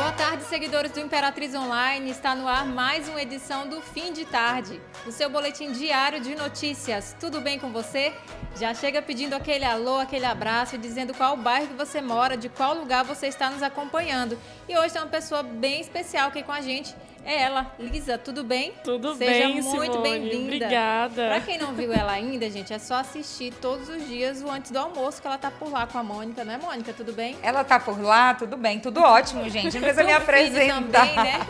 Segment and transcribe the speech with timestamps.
[0.00, 2.10] Boa tarde, seguidores do Imperatriz Online.
[2.10, 6.34] Está no ar mais uma edição do Fim de Tarde, o seu boletim diário de
[6.34, 7.14] notícias.
[7.20, 8.10] Tudo bem com você?
[8.58, 13.04] Já chega pedindo aquele alô, aquele abraço, dizendo qual bairro você mora, de qual lugar
[13.04, 14.38] você está nos acompanhando.
[14.66, 16.94] E hoje tem uma pessoa bem especial aqui com a gente.
[17.24, 18.72] É ela, Lisa, tudo bem?
[18.82, 19.98] Tudo Seja bem, muito Simone.
[20.02, 20.44] bem-vinda.
[20.66, 21.26] Obrigada.
[21.28, 24.70] Pra quem não viu ela ainda, gente, é só assistir todos os dias o antes
[24.70, 26.92] do almoço que ela tá por lá com a Mônica, não é, Mônica?
[26.94, 27.36] Tudo bem?
[27.42, 29.74] Ela tá por lá, tudo bem, tudo ótimo, gente.
[29.74, 31.06] Não precisa me apresentar.
[31.06, 31.40] também, né?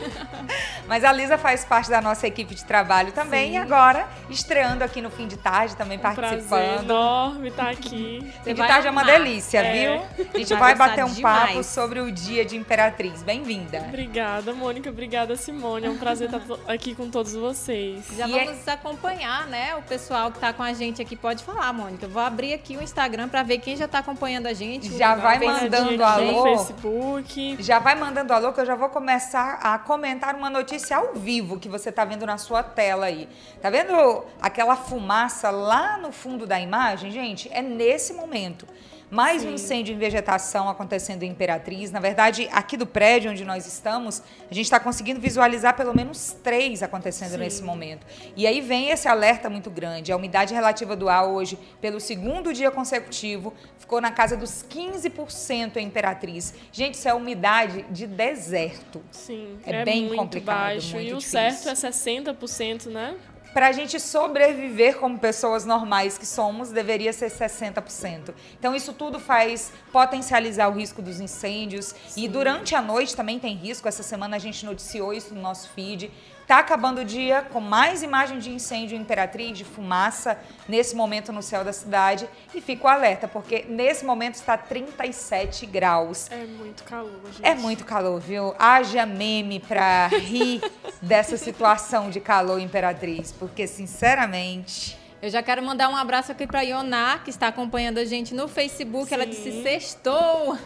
[0.88, 3.50] Mas a Lisa faz parte da nossa equipe de trabalho também.
[3.50, 3.54] Sim.
[3.54, 6.82] E agora, estreando aqui no fim de tarde, também Um prazer participando.
[6.90, 8.32] enorme estar aqui.
[8.42, 9.14] Fim de tarde é uma amar.
[9.18, 9.72] delícia, É.
[9.72, 10.26] viu?
[10.34, 11.48] A gente Vai vai bater um demais.
[11.50, 13.22] papo sobre o dia de Imperatriz.
[13.22, 13.84] Bem-vinda.
[13.88, 14.90] Obrigada, Mônica.
[14.90, 15.59] Obrigada, Simone.
[15.60, 18.06] É um prazer estar aqui com todos vocês.
[18.16, 19.74] Já E é- vamos acompanhar, né?
[19.76, 22.06] O pessoal que tá com a gente aqui pode falar, Mônica.
[22.06, 24.96] Eu vou abrir aqui o Instagram pra ver quem já tá acompanhando a gente.
[24.96, 25.70] Já O vai Facebook.
[25.70, 26.32] mandando alô.
[26.32, 27.56] No Facebook.
[27.62, 31.58] Já vai mandando alô que eu já vou começar a comentar uma notícia ao vivo
[31.58, 33.28] que você tá vendo na sua tela aí.
[33.60, 37.48] Tá vendo aquela fumaça lá no fundo da imagem, gente?
[37.52, 38.66] É nesse momento.
[39.10, 39.54] Mais um Sim.
[39.54, 41.90] incêndio em vegetação acontecendo em Imperatriz.
[41.90, 46.36] Na verdade, aqui do prédio onde nós estamos, a gente está conseguindo visualizar pelo menos
[46.44, 47.38] três acontecendo Sim.
[47.38, 48.06] nesse momento.
[48.36, 50.12] E aí vem esse alerta muito grande.
[50.12, 55.76] A umidade relativa do ar hoje, pelo segundo dia consecutivo, ficou na casa dos 15%
[55.78, 56.54] em Imperatriz.
[56.70, 59.02] Gente, isso é umidade de deserto.
[59.10, 60.94] Sim, É é, bem muito complicado, baixo.
[60.94, 61.40] muito e o difícil.
[61.64, 63.16] certo é 60%, né?
[63.52, 68.32] Para a gente sobreviver como pessoas normais que somos, deveria ser 60%.
[68.56, 71.92] Então, isso tudo faz potencializar o risco dos incêndios.
[72.16, 73.88] E durante a noite também tem risco.
[73.88, 76.12] Essa semana a gente noticiou isso no nosso feed.
[76.50, 80.36] Tá acabando o dia com mais imagem de incêndio em Imperatriz, de fumaça,
[80.68, 82.28] nesse momento no céu da cidade.
[82.52, 86.28] E fica o alerta, porque nesse momento está 37 graus.
[86.28, 87.46] É muito calor, gente.
[87.46, 88.52] É muito calor, viu?
[88.58, 90.60] Haja meme pra rir
[91.00, 96.62] dessa situação de calor imperatriz, porque sinceramente, Eu já quero mandar um abraço aqui pra
[96.62, 99.12] Ioná, que está acompanhando a gente no Facebook.
[99.12, 99.30] Ela Sim.
[99.30, 100.56] disse sextou.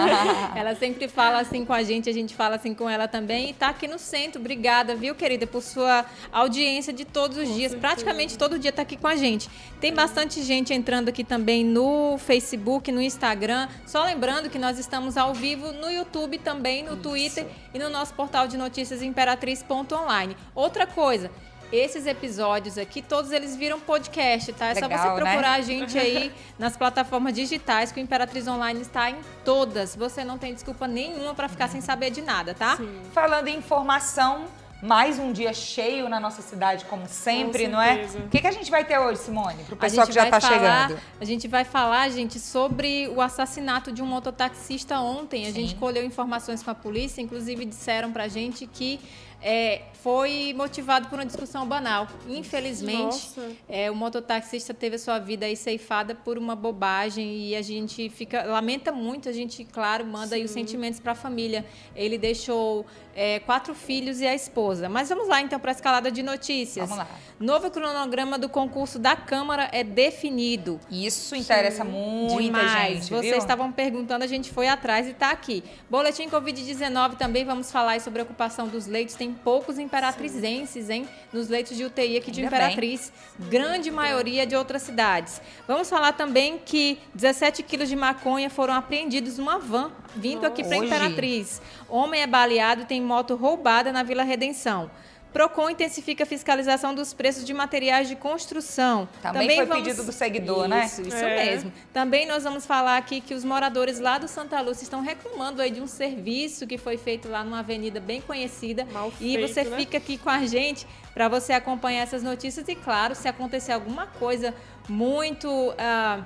[0.56, 3.50] ela sempre fala assim com a gente, a gente fala assim com ela também.
[3.50, 4.40] E tá aqui no centro.
[4.40, 7.72] Obrigada, viu, querida, por sua audiência de todos os dias.
[7.72, 7.78] certeza.
[7.78, 9.50] Praticamente todo dia tá aqui com a gente.
[9.78, 13.68] Tem bastante gente entrando aqui também no Facebook, no Instagram.
[13.84, 18.14] Só lembrando que nós estamos ao vivo no YouTube também, no Twitter e no nosso
[18.14, 20.34] portal de notícias imperatriz.online.
[20.54, 21.30] Outra coisa,
[21.72, 24.68] esses episódios aqui, todos eles viram podcast, tá?
[24.68, 25.30] É só Legal, você né?
[25.30, 29.94] procurar a gente aí nas plataformas digitais, que o Imperatriz Online está em todas.
[29.96, 32.76] Você não tem desculpa nenhuma para ficar sem saber de nada, tá?
[32.76, 33.00] Sim.
[33.12, 34.46] falando em informação,
[34.80, 38.06] mais um dia cheio na nossa cidade, como sempre, não é?
[38.24, 39.64] O que, que a gente vai ter hoje, Simone?
[39.64, 40.54] Pro A pessoal que já tá falar-
[40.86, 41.00] chegando.
[41.20, 45.42] A gente vai falar, gente, sobre o assassinato de um mototaxista ontem.
[45.42, 45.52] A Sim.
[45.62, 49.00] gente colheu informações com a polícia, inclusive disseram pra gente que
[49.40, 52.06] é, foi motivado por uma discussão banal.
[52.28, 53.30] Infelizmente,
[53.68, 58.08] é, o mototaxista teve a sua vida aí ceifada por uma bobagem e a gente
[58.08, 59.28] fica lamenta muito.
[59.28, 61.64] A gente, claro, manda aí os sentimentos para a família.
[61.94, 64.88] Ele deixou é, quatro filhos e a esposa.
[64.88, 66.88] Mas vamos lá então para a escalada de notícias.
[66.88, 67.10] Vamos lá.
[67.40, 70.78] Novo cronograma do concurso da Câmara é definido.
[70.90, 72.92] Isso interessa muita Demais.
[72.92, 73.38] gente, Vocês viu?
[73.38, 75.64] estavam perguntando, a gente foi atrás e está aqui.
[75.90, 79.16] Boletim Covid-19 também vamos falar sobre a ocupação dos leitos.
[79.16, 81.08] Tem poucos imperatrizenses, hein?
[81.32, 83.12] Nos leitos de UTI aqui de Ainda Imperatriz.
[83.38, 85.40] Grande maioria de outras cidades.
[85.66, 90.76] Vamos falar também que 17 quilos de maconha foram apreendidos numa van vindo aqui para?
[90.76, 91.60] Imperatriz.
[91.88, 94.90] Homem é baleado e tem moto roubada na Vila Redenção.
[95.32, 99.08] Procon intensifica a fiscalização dos preços de materiais de construção.
[99.22, 100.86] Também foi pedido do seguidor, né?
[100.86, 101.44] Isso, isso É.
[101.44, 101.72] mesmo.
[101.92, 105.70] Também nós vamos falar aqui que os moradores lá do Santa Lúcia estão reclamando aí
[105.70, 108.86] de um serviço que foi feito lá numa avenida bem conhecida.
[108.86, 109.76] Mal e feito, você né?
[109.76, 114.06] fica aqui com a gente para você acompanhar essas notícias e, claro, se acontecer alguma
[114.06, 114.54] coisa
[114.88, 116.24] muito ah,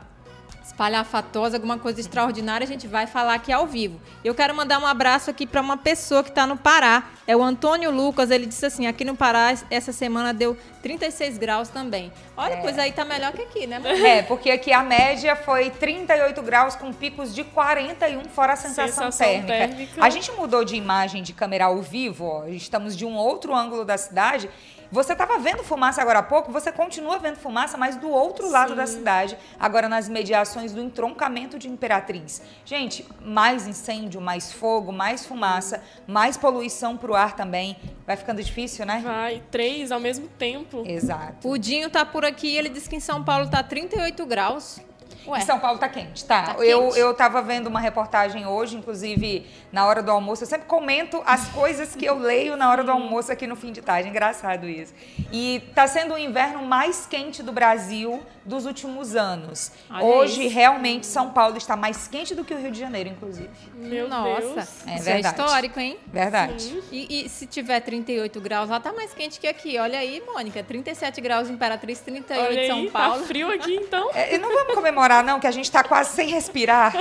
[0.65, 4.01] espalhafatosa, alguma coisa extraordinária, a gente vai falar aqui ao vivo.
[4.25, 7.05] Eu quero mandar um abraço aqui para uma pessoa que está no Pará.
[7.27, 8.31] É o Antônio Lucas.
[8.31, 12.13] Ele disse assim: aqui no Pará, essa semana deu 36 graus também.
[12.37, 13.79] Olha, pois aí tá melhor que aqui, né?
[13.79, 14.03] mãe?
[14.05, 19.11] É, porque aqui a média foi 38 graus com picos de 41, fora a sensação,
[19.11, 19.53] Sensação térmica.
[19.53, 20.05] térmica.
[20.05, 23.85] A gente mudou de imagem de câmera ao vivo, ó, estamos de um outro ângulo
[23.85, 24.51] da cidade.
[24.93, 28.77] Você estava vendo fumaça agora há pouco, você continua vendo fumaça, mas do outro lado
[28.77, 32.43] da cidade, agora nas mediações do entroncamento de Imperatriz.
[32.63, 37.75] Gente, mais incêndio, mais fogo, mais fumaça, mais poluição para o ar também.
[38.07, 39.01] Vai ficando difícil, né?
[39.03, 40.83] Vai, três ao mesmo tempo.
[40.87, 41.49] Exato.
[41.49, 44.79] O Dinho tá por aqui, ele disse que em São Paulo tá 38 graus.
[45.27, 45.39] Ué.
[45.39, 46.55] Em São Paulo tá quente, tá.
[46.55, 46.99] Tá eu, quente?
[46.99, 50.43] eu tava vendo uma reportagem hoje, inclusive na hora do almoço.
[50.43, 53.73] Eu sempre comento as coisas que eu leio na hora do almoço aqui no fim
[53.73, 54.09] de tarde.
[54.09, 54.93] Engraçado isso.
[55.33, 59.73] E tá sendo o inverno mais quente do Brasil dos últimos anos.
[59.91, 60.55] Olha hoje, isso.
[60.55, 63.51] realmente, São Paulo está mais quente do que o Rio de Janeiro, inclusive.
[63.75, 64.57] Meu Nossa, Deus.
[64.87, 65.41] É isso é verdade.
[65.41, 65.99] histórico, hein?
[66.07, 66.83] Verdade.
[66.91, 69.79] E, e se tiver 38 graus lá, tá mais quente que aqui.
[69.79, 70.63] Olha aí, Mônica.
[70.63, 73.21] 37 graus em Imperatriz, 38 Olha em São aí, Paulo.
[73.21, 74.11] tá frio aqui então.
[74.15, 76.93] É, e não vamos comemorar, não, que a gente tá quase sem respirar.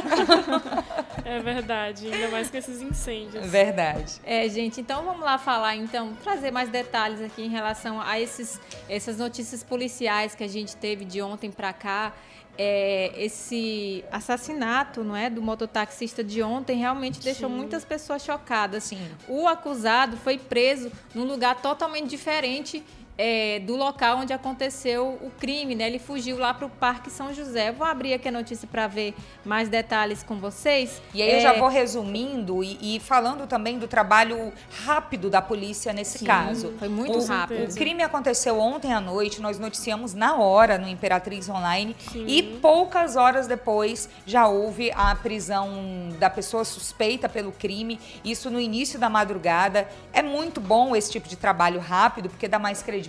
[1.23, 3.45] É verdade, ainda mais com esses incêndios.
[3.45, 4.19] Verdade.
[4.25, 8.59] É, gente, então vamos lá falar, então, trazer mais detalhes aqui em relação a esses,
[8.89, 12.11] essas notícias policiais que a gente teve de ontem para cá.
[12.57, 18.83] É, esse assassinato, não é, do mototaxista de ontem realmente deixou muitas pessoas chocadas.
[18.83, 18.99] Sim.
[19.27, 22.83] O acusado foi preso num lugar totalmente diferente
[23.17, 25.87] é, do local onde aconteceu o crime, né?
[25.87, 27.71] Ele fugiu lá para o Parque São José.
[27.71, 29.13] Vou abrir aqui a notícia para ver
[29.45, 31.01] mais detalhes com vocês.
[31.13, 34.51] E aí eu É, já vou resumindo e, e falando também do trabalho
[34.85, 36.73] rápido da polícia nesse Sim, caso.
[36.79, 37.71] foi muito o, rápido.
[37.71, 42.25] O crime aconteceu ontem à noite, nós noticiamos na hora no Imperatriz Online Sim.
[42.27, 45.69] e poucas horas depois já houve a prisão
[46.19, 49.87] da pessoa suspeita pelo crime, isso no início da madrugada.
[50.13, 53.00] É muito bom esse tipo de trabalho rápido, porque dá mais credibilidade,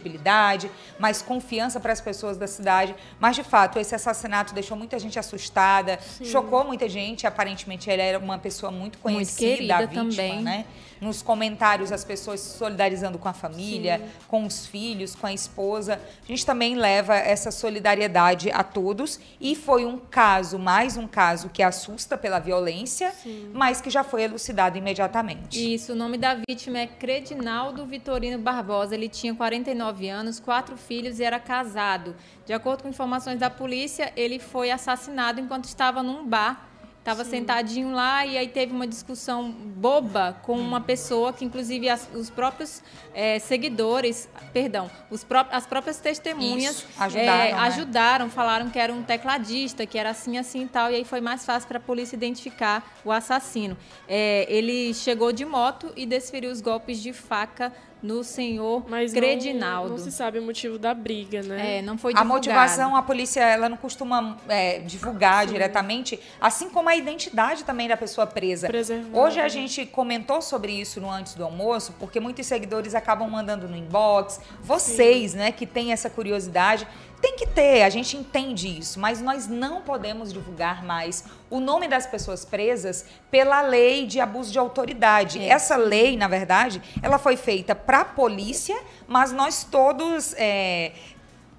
[0.99, 2.95] mais confiança para as pessoas da cidade.
[3.19, 7.27] Mas, de fato, esse assassinato deixou muita gente assustada, chocou muita gente.
[7.27, 10.43] Aparentemente, ele era uma pessoa muito conhecida, querida a vítima, também.
[10.43, 10.65] né?
[11.03, 16.01] Nos comentários, as pessoas se solidarizando com a família, com os filhos, com a esposa.
[16.23, 19.19] A gente também leva essa solidariedade a todos.
[19.41, 23.13] E foi um caso, mais um caso, que assusta pela violência,
[23.53, 25.75] mas que já foi elucidado imediatamente.
[25.75, 28.95] Isso, o nome da vítima é Credinaldo Vitorino Barbosa.
[28.95, 32.15] Ele tinha 49 anos, quatro filhos e era casado.
[32.47, 36.69] De acordo com informações da polícia, ele foi assassinado enquanto estava num bar.
[37.03, 42.09] Estava sentadinho lá e aí teve uma discussão boba com uma pessoa que, inclusive, as-
[42.15, 42.81] os próprios
[43.13, 47.59] eh, seguidores, perdão, os pró- as próprias testemunhas Isso, ajudaram, eh, né?
[47.59, 51.21] ajudaram, falaram que era um tecladista, que era assim, assim e tal, e aí foi
[51.21, 53.77] mais fácil para a polícia identificar o assassino.
[54.07, 57.73] É, ele chegou de moto e desferiu os golpes de faca
[58.03, 59.91] no senhor Mas não, Credinaldo.
[59.91, 61.79] não se sabe o motivo da briga, né?
[61.79, 62.35] É, não foi A divulgado.
[62.35, 67.97] motivação, a polícia, ela não costuma é, divulgar diretamente, assim como a identidade também da
[67.97, 68.67] pessoa presa.
[68.67, 69.49] Preservar, Hoje a né?
[69.49, 74.41] gente comentou sobre isso no antes do almoço, porque muitos seguidores acabam mandando no inbox.
[74.61, 76.87] Vocês, né, que têm essa curiosidade,
[77.23, 81.87] tem que ter, a gente entende isso, mas nós não podemos divulgar mais o nome
[81.87, 85.39] das pessoas presas pela lei de abuso de autoridade.
[85.39, 85.49] É.
[85.49, 88.77] Essa lei, na verdade, ela foi feita para a polícia,
[89.07, 90.91] mas nós todos é,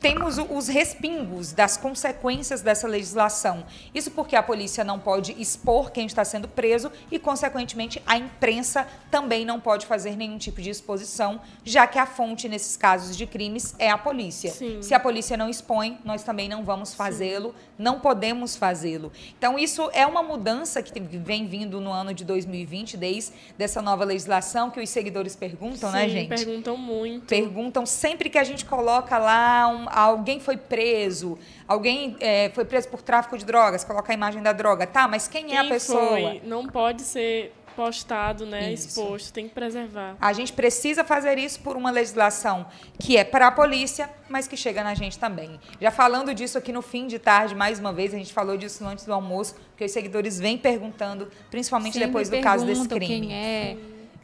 [0.04, 3.64] temos os respingos das consequências dessa legislação.
[3.96, 8.86] Isso porque a polícia não pode expor quem está sendo preso e, consequentemente, a imprensa
[9.10, 13.26] também não pode fazer nenhum tipo de exposição, já que a fonte nesses casos de
[13.26, 14.52] crimes é a polícia.
[14.52, 14.82] Sim.
[14.82, 19.10] Se a polícia não expõe, nós também não vamos fazê-lo, não podemos fazê-lo.
[19.38, 24.04] Então, isso é uma mudança que vem vindo no ano de 2020, desde dessa nova
[24.04, 26.28] legislação, que os seguidores perguntam, né, Sim, gente?
[26.28, 27.26] perguntam muito.
[27.28, 31.38] perguntam sempre que a gente coloca lá um- alguém foi preso,
[31.68, 35.08] alguém é, foi preso por tráfico de drogas, coloca a imagem da droga, tá?
[35.08, 36.08] Mas quem, é a Quem pessoa?
[36.10, 36.42] foi?
[36.44, 38.72] Não pode ser postado, né?
[38.72, 38.88] Isso.
[38.90, 40.16] Exposto, tem que preservar.
[40.20, 42.66] A gente precisa fazer isso por uma legislação
[43.00, 45.60] que é para a polícia, mas que chega na gente também.
[45.82, 48.86] Já falando disso aqui no fim de tarde, mais uma vez, a gente falou disso
[48.86, 52.98] antes do almoço, porque os seguidores vêm perguntando, principalmente Sempre depois do caso desse perguntam
[52.98, 53.28] crime.
[53.28, 53.78] Quem é.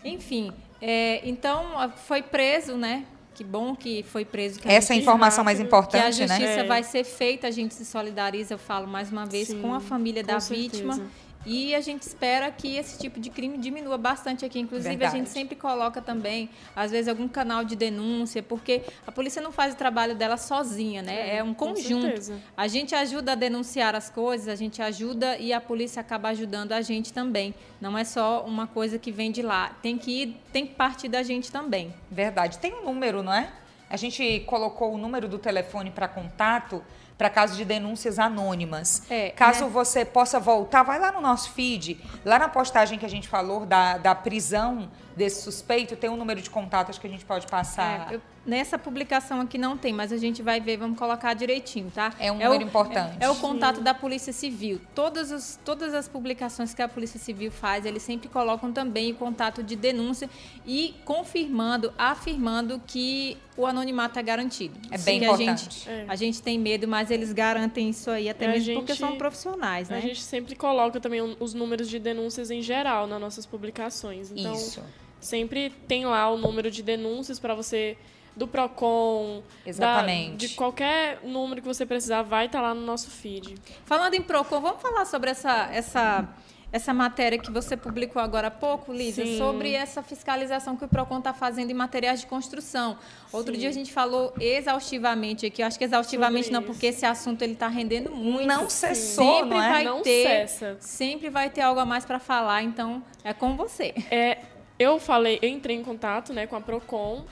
[0.05, 3.05] Enfim, é, então foi preso, né?
[3.39, 4.59] Que bom que foi preso.
[4.59, 6.27] Que Essa é a informação mais rápido, que a importante, né?
[6.27, 6.63] justiça É.
[6.65, 9.79] vai ser feita, a gente se solidariza, eu falo mais uma vez, Sim, com a
[9.79, 10.69] família com da certeza.
[10.69, 11.07] vítima.
[11.45, 14.59] E a gente espera que esse tipo de crime diminua bastante aqui.
[14.59, 15.15] Inclusive, Verdade.
[15.15, 19.51] a gente sempre coloca também, às vezes, algum canal de denúncia, porque a polícia não
[19.51, 21.37] faz o trabalho dela sozinha, né?
[21.37, 22.33] É, um com conjunto.
[22.55, 26.73] A gente ajuda a denunciar as coisas, a gente ajuda e a polícia acaba ajudando
[26.73, 27.53] a gente também.
[27.79, 29.69] Não é só uma coisa que vem de lá.
[29.81, 31.93] Tem que ir, tem que partir da gente também.
[32.11, 32.57] Verdade.
[32.59, 33.51] Tem um número, não é?
[33.89, 36.83] A gente colocou o número do telefone para contato
[37.19, 39.03] para caso de denúncias anônimas.
[39.09, 39.69] É, caso né?
[39.69, 43.65] você possa voltar, vai lá no nosso feed, lá na postagem que a gente falou
[43.65, 48.11] da, da prisão desse suspeito, tem um número de contatos que a gente pode passar.
[48.11, 51.91] É, eu nessa publicação aqui não tem, mas a gente vai ver, vamos colocar direitinho,
[51.93, 52.11] tá?
[52.19, 53.17] É um número importante.
[53.19, 54.81] É, é, o contato da Polícia Civil.
[54.95, 59.15] Todas as, todas as publicações que a Polícia Civil faz, eles sempre colocam também o
[59.15, 60.29] contato de denúncia
[60.65, 64.79] e confirmando, afirmando que o anonimato é garantido.
[64.89, 65.49] É bem importante.
[65.49, 66.05] A gente, é.
[66.07, 69.89] a gente tem medo, mas eles garantem isso aí, até mesmo gente, porque são profissionais,
[69.89, 69.97] né?
[69.97, 74.31] A gente sempre coloca também os números de denúncias em geral nas nossas publicações.
[74.31, 74.81] Então, isso.
[75.19, 77.97] Sempre tem lá o número de denúncias para você
[78.35, 80.31] do Procon, Exatamente.
[80.31, 83.55] Da, de qualquer número que você precisar, vai estar tá lá no nosso feed.
[83.85, 86.29] Falando em Procon, vamos falar sobre essa essa
[86.71, 89.37] essa matéria que você publicou agora há pouco, Lídia, Sim.
[89.37, 92.97] sobre essa fiscalização que o PROCON está fazendo em materiais de construção.
[93.31, 93.61] Outro Sim.
[93.61, 96.71] dia a gente falou exaustivamente aqui, acho que exaustivamente sobre não, isso.
[96.71, 98.47] porque esse assunto ele está rendendo muito.
[98.47, 99.69] Não cessou, sempre não é?
[99.69, 100.77] vai não ter, cessa.
[100.79, 103.93] Sempre vai ter algo a mais para falar, então é com você.
[104.11, 104.37] É,
[104.79, 107.25] eu falei, eu entrei em contato né, com a PROCON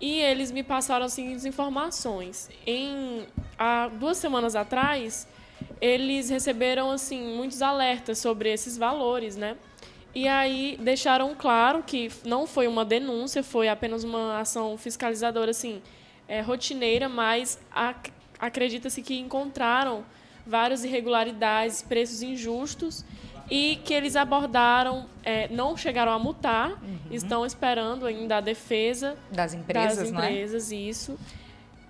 [0.00, 2.48] e eles me passaram as seguintes informações.
[2.66, 3.26] Em
[3.58, 5.28] há duas semanas atrás,
[5.80, 9.56] eles receberam assim muitos alertas sobre esses valores, né?
[10.14, 15.82] E aí deixaram claro que não foi uma denúncia, foi apenas uma ação fiscalizadora assim,
[16.26, 20.04] é, rotineira, mas ac acredita-se que encontraram
[20.46, 23.04] várias irregularidades, preços injustos
[23.50, 26.98] e que eles abordaram, é, não chegaram a multar, uhum.
[27.10, 30.76] estão esperando ainda a defesa das empresas, das empresas, é?
[30.76, 31.18] isso.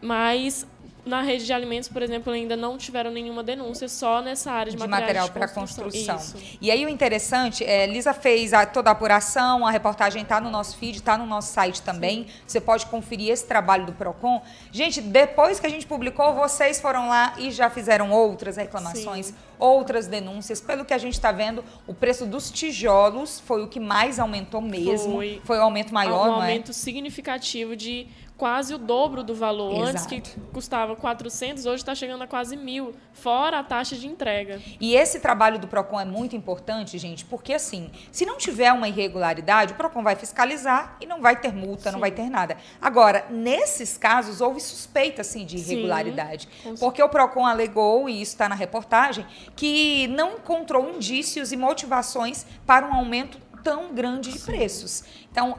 [0.01, 0.67] Mas
[1.09, 4.79] na rede de alimentos, por exemplo, ainda não tiveram nenhuma denúncia, só nessa área de,
[4.79, 6.17] de material para construção.
[6.17, 6.41] construção.
[6.61, 10.51] E aí o interessante, é, Lisa fez a, toda a apuração, a reportagem está no
[10.51, 12.25] nosso feed, está no nosso site também.
[12.25, 12.33] Sim.
[12.47, 14.43] Você pode conferir esse trabalho do Procon.
[14.71, 19.35] Gente, depois que a gente publicou, vocês foram lá e já fizeram outras reclamações, Sim.
[19.59, 20.61] outras denúncias.
[20.61, 24.61] Pelo que a gente está vendo, o preço dos tijolos foi o que mais aumentou
[24.61, 25.15] mesmo.
[25.15, 26.47] Foi, foi o aumento maior, um não é?
[26.49, 28.07] aumento significativo de
[28.39, 29.73] quase o dobro do valor.
[29.73, 29.89] Exato.
[29.89, 34.63] Antes que custava 400, hoje está chegando a quase mil, fora a taxa de entrega.
[34.81, 38.89] E esse trabalho do PROCON é muito importante, gente, porque assim, se não tiver uma
[38.89, 41.93] irregularidade, o PROCON vai fiscalizar e não vai ter multa, Sim.
[41.93, 42.57] não vai ter nada.
[42.81, 46.49] Agora, nesses casos, houve suspeita, assim, de irregularidade.
[46.63, 49.27] Sim, porque o PROCON alegou, e isso está na reportagem,
[49.57, 55.03] que não encontrou indícios e motivações para um aumento tão grande de preços.
[55.31, 55.59] Então,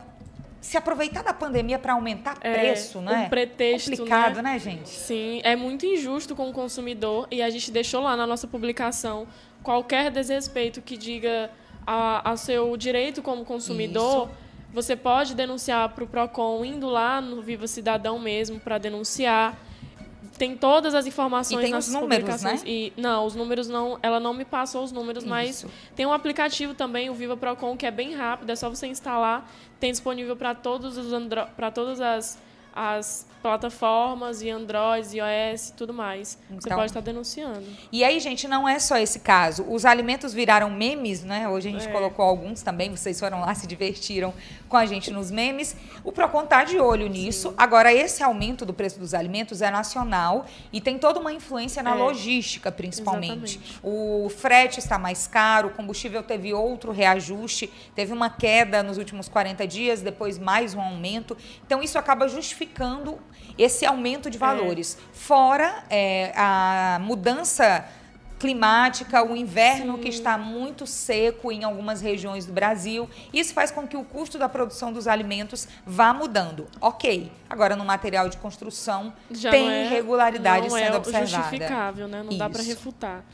[0.62, 3.26] se aproveitar da pandemia para aumentar é, preço, não é?
[3.26, 4.54] Um pretexto, complicado, né?
[4.54, 4.90] né, gente?
[4.90, 9.28] Sim, é muito injusto com o consumidor e a gente deixou lá na nossa publicação
[9.64, 11.50] qualquer desrespeito que diga
[11.86, 14.28] a, a seu direito como consumidor.
[14.28, 14.50] Isso.
[14.74, 19.58] Você pode denunciar para o Procon indo lá no Viva Cidadão mesmo para denunciar
[20.40, 22.60] tem todas as informações e tem nas os números, Né?
[22.66, 25.30] E não, os números não, ela não me passou os números, Isso.
[25.30, 25.66] mas
[25.96, 29.52] tem um aplicativo também, o Viva Procon, que é bem rápido, é só você instalar,
[29.82, 31.12] tem disponível para todos os
[31.56, 32.40] para todas as
[32.74, 36.38] as plataformas e Android, iOS e tudo mais.
[36.46, 37.64] Então, Você pode estar denunciando.
[37.92, 39.66] E aí, gente, não é só esse caso.
[39.68, 41.48] Os alimentos viraram memes, né?
[41.48, 41.92] Hoje a gente é.
[41.92, 44.34] colocou alguns também, vocês foram lá, se divertiram
[44.68, 45.76] com a gente nos memes.
[46.04, 47.50] O Procon está de olho nisso.
[47.50, 47.56] Sim.
[47.58, 51.92] Agora, esse aumento do preço dos alimentos é nacional e tem toda uma influência na
[51.92, 51.96] é.
[51.96, 53.58] logística, principalmente.
[53.58, 53.80] Exatamente.
[53.84, 59.30] O frete está mais caro, o combustível teve outro reajuste, teve uma queda nos últimos
[59.30, 61.38] 40 dias, depois mais um aumento.
[61.66, 63.18] Então, isso acaba justificando
[63.58, 64.40] esse aumento de é.
[64.40, 64.98] valores.
[64.98, 65.16] É.
[65.18, 67.86] Fora é, a mudança
[68.40, 70.02] climática, o inverno Sim.
[70.02, 73.08] que está muito seco em algumas regiões do Brasil.
[73.34, 76.68] Isso faz com que o custo da produção dos alimentos vá mudando.
[76.80, 81.28] Ok, agora no material de construção Já tem é, irregularidade sendo é observada.
[81.28, 82.24] justificável, né?
[82.24, 82.40] Não Isso.
[82.40, 83.26] dá para refutar.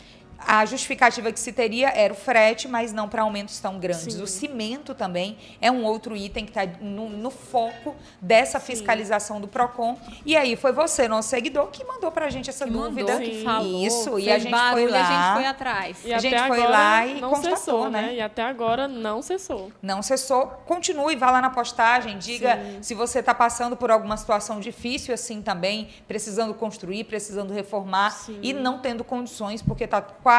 [0.47, 4.13] A justificativa que se teria era o frete, mas não para aumentos tão grandes.
[4.13, 4.21] Sim.
[4.21, 9.41] O cimento também é um outro item que está no, no, foco dessa fiscalização Sim.
[9.41, 9.97] do PROCON.
[10.23, 13.13] E aí foi você, nosso seguidor, que mandou para a gente essa que dúvida.
[13.13, 14.99] Mandou, que falou, Isso, e a gente barulho, foi lá.
[14.99, 15.97] A gente foi atrás.
[16.05, 18.01] E a gente foi lá e não constatou, cessou, né?
[18.03, 18.15] né?
[18.15, 19.71] E até agora não cessou.
[19.81, 20.47] Não cessou.
[20.67, 22.83] Continue, vá lá na postagem, diga Sim.
[22.83, 28.53] se você está passando por alguma situação difícil assim também, precisando construir, precisando reformar e
[28.53, 30.34] não tendo condições, porque está quase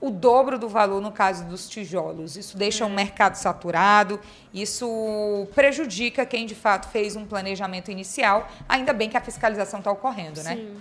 [0.00, 2.36] o dobro do valor no caso dos tijolos.
[2.36, 4.18] Isso deixa o um mercado saturado,
[4.52, 8.48] isso prejudica quem de fato fez um planejamento inicial.
[8.68, 10.56] Ainda bem que a fiscalização está ocorrendo, né?
[10.56, 10.76] Sim.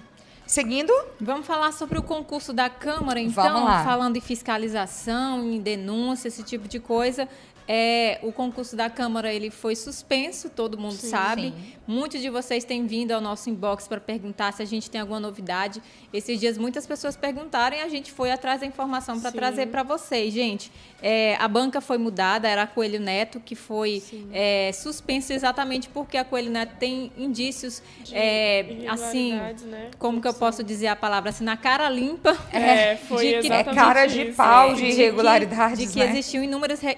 [0.47, 0.91] Seguindo?
[1.21, 6.67] Vamos falar sobre o concurso da Câmara, então, falando em fiscalização, em denúncia, esse tipo
[6.67, 7.29] de coisa.
[7.71, 11.41] É, o concurso da Câmara ele foi suspenso, todo mundo Sim, sabe.
[11.43, 11.53] sim.
[11.85, 15.19] Muitos de vocês têm vindo ao nosso inbox para perguntar se a gente tem alguma
[15.19, 15.79] novidade.
[16.11, 19.83] Esses dias muitas pessoas perguntaram e a gente foi atrás da informação para trazer para
[19.83, 20.33] vocês.
[20.33, 20.71] Gente,
[21.01, 24.01] é, a banca foi mudada, era a Coelho Neto, que foi
[24.33, 29.91] é, suspenso exatamente porque a Coelho Neto tem indícios, De é, assim, irregularidades, né?
[29.99, 32.35] como que eu posso dizer a palavra assim, na cara limpa.
[32.51, 34.37] É, foi de que- É cara de isso.
[34.37, 34.73] pau É.
[34.73, 36.09] de que- irregularidades, de que né?
[36.09, 36.97] existiam inúmeras re-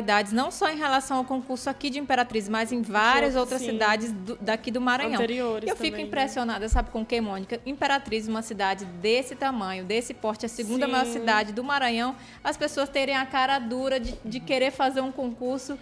[0.00, 3.60] irregularidades, não só em relação ao concurso aqui de Imperatriz, mas em várias outros, outras
[3.60, 3.70] sim.
[3.70, 5.14] cidades do- daqui do Maranhão.
[5.14, 6.08] Anteriores Eu fico também, né?
[6.08, 7.60] impressionada, sabe com que, Mônica?
[7.66, 10.92] Imperatriz, uma cidade desse tamanho, desse porte, a segunda Sim.
[10.92, 15.12] maior cidade do Maranhão, as pessoas terem a cara dura de, de querer fazer um
[15.12, 15.78] concurso.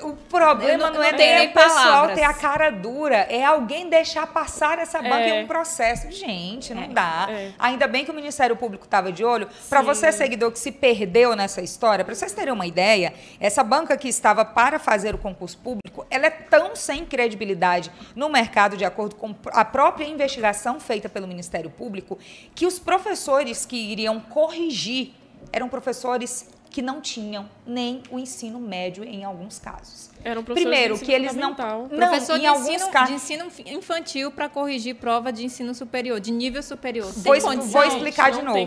[0.00, 3.88] O problema não- não, é não nem o pessoal ter a cara dura, é alguém
[3.88, 5.40] deixar passar essa banca É.
[5.40, 6.10] em um processo.
[6.10, 7.26] Gente, não dá.
[7.30, 7.52] é.
[7.58, 9.48] Ainda bem que o Ministério Público estava de olho.
[9.68, 13.96] Para você, seguidor, que se perdeu nessa história, para vocês terem uma ideia, essa banca
[13.96, 18.84] que estava para fazer o concurso público, ela é tão sem credibilidade no mercado, de
[18.84, 22.18] acordo com a própria investigação feita pelo Ministério Público,
[22.54, 25.12] que os professores que iriam corrigir
[25.52, 30.10] eram professores que não tinham nem o ensino médio em alguns casos.
[30.24, 31.50] Era um professor Primeiro, que eles não.
[31.50, 33.08] Não, Professor em de alguns ensino, casos.
[33.08, 37.12] de ensino infantil para corrigir prova de ensino superior, de nível superior.
[37.12, 38.58] Vou, vou explicar de novo.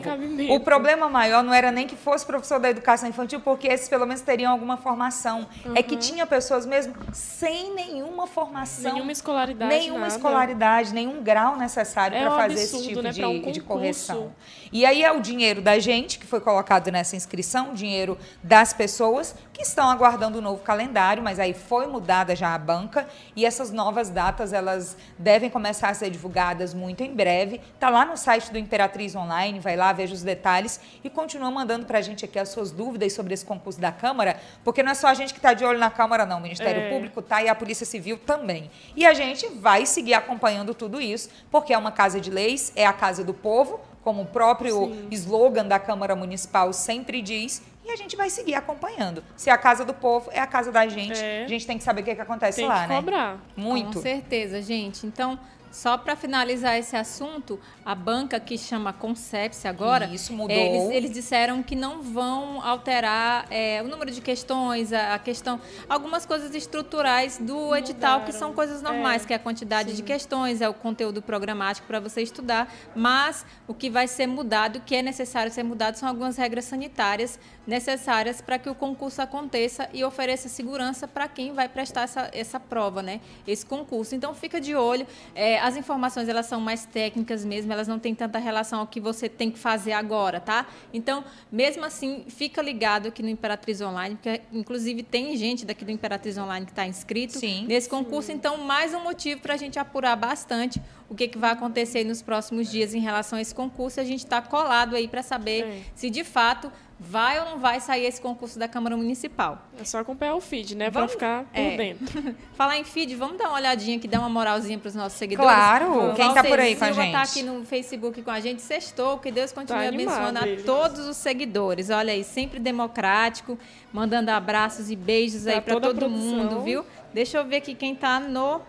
[0.53, 4.05] O problema maior não era nem que fosse professor da educação infantil, porque esses pelo
[4.05, 5.47] menos teriam alguma formação.
[5.73, 8.93] É que tinha pessoas mesmo sem nenhuma formação.
[8.93, 10.15] Nenhuma escolaridade, Nenhuma nada.
[10.15, 13.11] escolaridade, nenhum grau necessário É para um fazer absurdo, esse tipo né?
[13.11, 14.31] de, um de correção.
[14.71, 18.73] E aí é o dinheiro da gente que foi colocado nessa inscrição, o dinheiro das
[18.73, 23.45] pessoas que estão aguardando o novo calendário, mas aí foi mudada já a banca e
[23.45, 27.59] essas novas datas elas devem começar a ser divulgadas muito em breve.
[27.79, 31.85] Tá lá no site do Imperatriz Online, vai lá, veja os detalhes e continua mandando
[31.85, 35.07] pra gente aqui as suas dúvidas sobre esse concurso da Câmara, porque não é só
[35.07, 36.89] a gente que tá de olho na Câmara não, o Ministério É.
[36.89, 38.69] Público tá e a Polícia Civil também.
[38.95, 42.85] E a gente vai seguir acompanhando tudo isso, porque é uma casa de leis, é
[42.85, 47.95] a casa do povo, como o próprio slogan da Câmara Municipal sempre diz, e a
[47.95, 49.23] gente vai seguir acompanhando.
[49.35, 51.19] Se é a casa do povo, é a casa da gente.
[51.19, 51.45] É.
[51.45, 52.95] A gente tem que saber o que, que acontece Tem lá, que né?
[52.97, 53.39] cobrar.
[53.55, 53.93] Muito.
[53.93, 55.07] Com certeza, gente.
[55.07, 55.39] Então,
[55.71, 60.55] só para finalizar esse assunto, a banca que chama Concepse agora, Isso, mudou.
[60.55, 65.59] Eles, eles disseram que não vão alterar é, o número de questões, a, a questão,
[65.87, 70.03] algumas coisas estruturais do edital que são coisas normais, É, que é a quantidade de
[70.03, 74.81] questões, é o conteúdo programático para você estudar, mas o que vai ser mudado, o
[74.81, 79.89] que é necessário ser mudado, são algumas regras sanitárias necessárias para que o concurso aconteça
[79.93, 83.19] e ofereça segurança para quem vai prestar essa, essa prova, né?
[83.45, 84.15] Esse concurso.
[84.15, 85.05] Então fica de olho.
[85.35, 88.99] É, as informações elas são mais técnicas mesmo, elas não têm tanta relação ao que
[88.99, 90.65] você tem que fazer agora, tá?
[90.93, 95.91] Então, mesmo assim, fica ligado aqui no Imperatriz Online, porque inclusive tem gente daqui do
[95.91, 97.65] Imperatriz Online que está inscrito Sim.
[97.67, 98.31] nesse concurso.
[98.31, 102.21] Então, mais um motivo para a gente apurar bastante o que, que vai acontecer nos
[102.21, 103.99] próximos dias em relação a esse concurso.
[103.99, 105.81] A gente está colado aí para saber É.
[105.95, 109.61] se de fato vai ou não vai sair esse concurso da Câmara Municipal.
[109.79, 110.89] É só acompanhar o feed, né?
[110.89, 111.77] Pra ficar por é.
[111.77, 112.35] dentro.
[112.57, 115.49] Falar em feed, vamos dar uma olhadinha aqui, dar uma moralzinha para os nossos seguidores.
[115.53, 117.15] Claro, O quem tá Valcer por aí com a tá gente?
[117.15, 121.17] aqui no Facebook com a gente, sextou, que Deus continue Tá abençoando a todos os
[121.17, 121.91] seguidores.
[121.91, 123.59] Olha aí, sempre democrático,
[123.93, 126.83] mandando abraços e beijos aí Pra para todo mundo, viu?
[127.13, 128.59] Deixa eu ver aqui quem tá no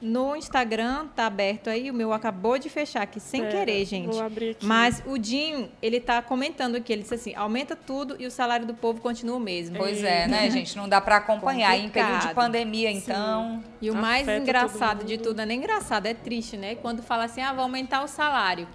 [0.00, 4.12] no Instagram, tá aberto aí, o meu acabou de fechar aqui sem Pera, querer, gente.
[4.12, 4.66] vou abrir aqui.
[4.66, 8.66] Mas o Dinho, ele tá comentando aqui, ele disse assim: "Aumenta tudo e o salário
[8.66, 9.76] do povo continua o mesmo".
[9.76, 10.76] Pois é, né, gente?
[10.76, 11.76] Não dá para acompanhar.
[11.76, 13.62] Em período de pandemia, então.
[13.80, 16.74] E o mais Afeta engraçado todo de tudo, não é nem engraçado, é triste, né?
[16.74, 18.68] Quando fala assim, ah, vai aumentar o salário.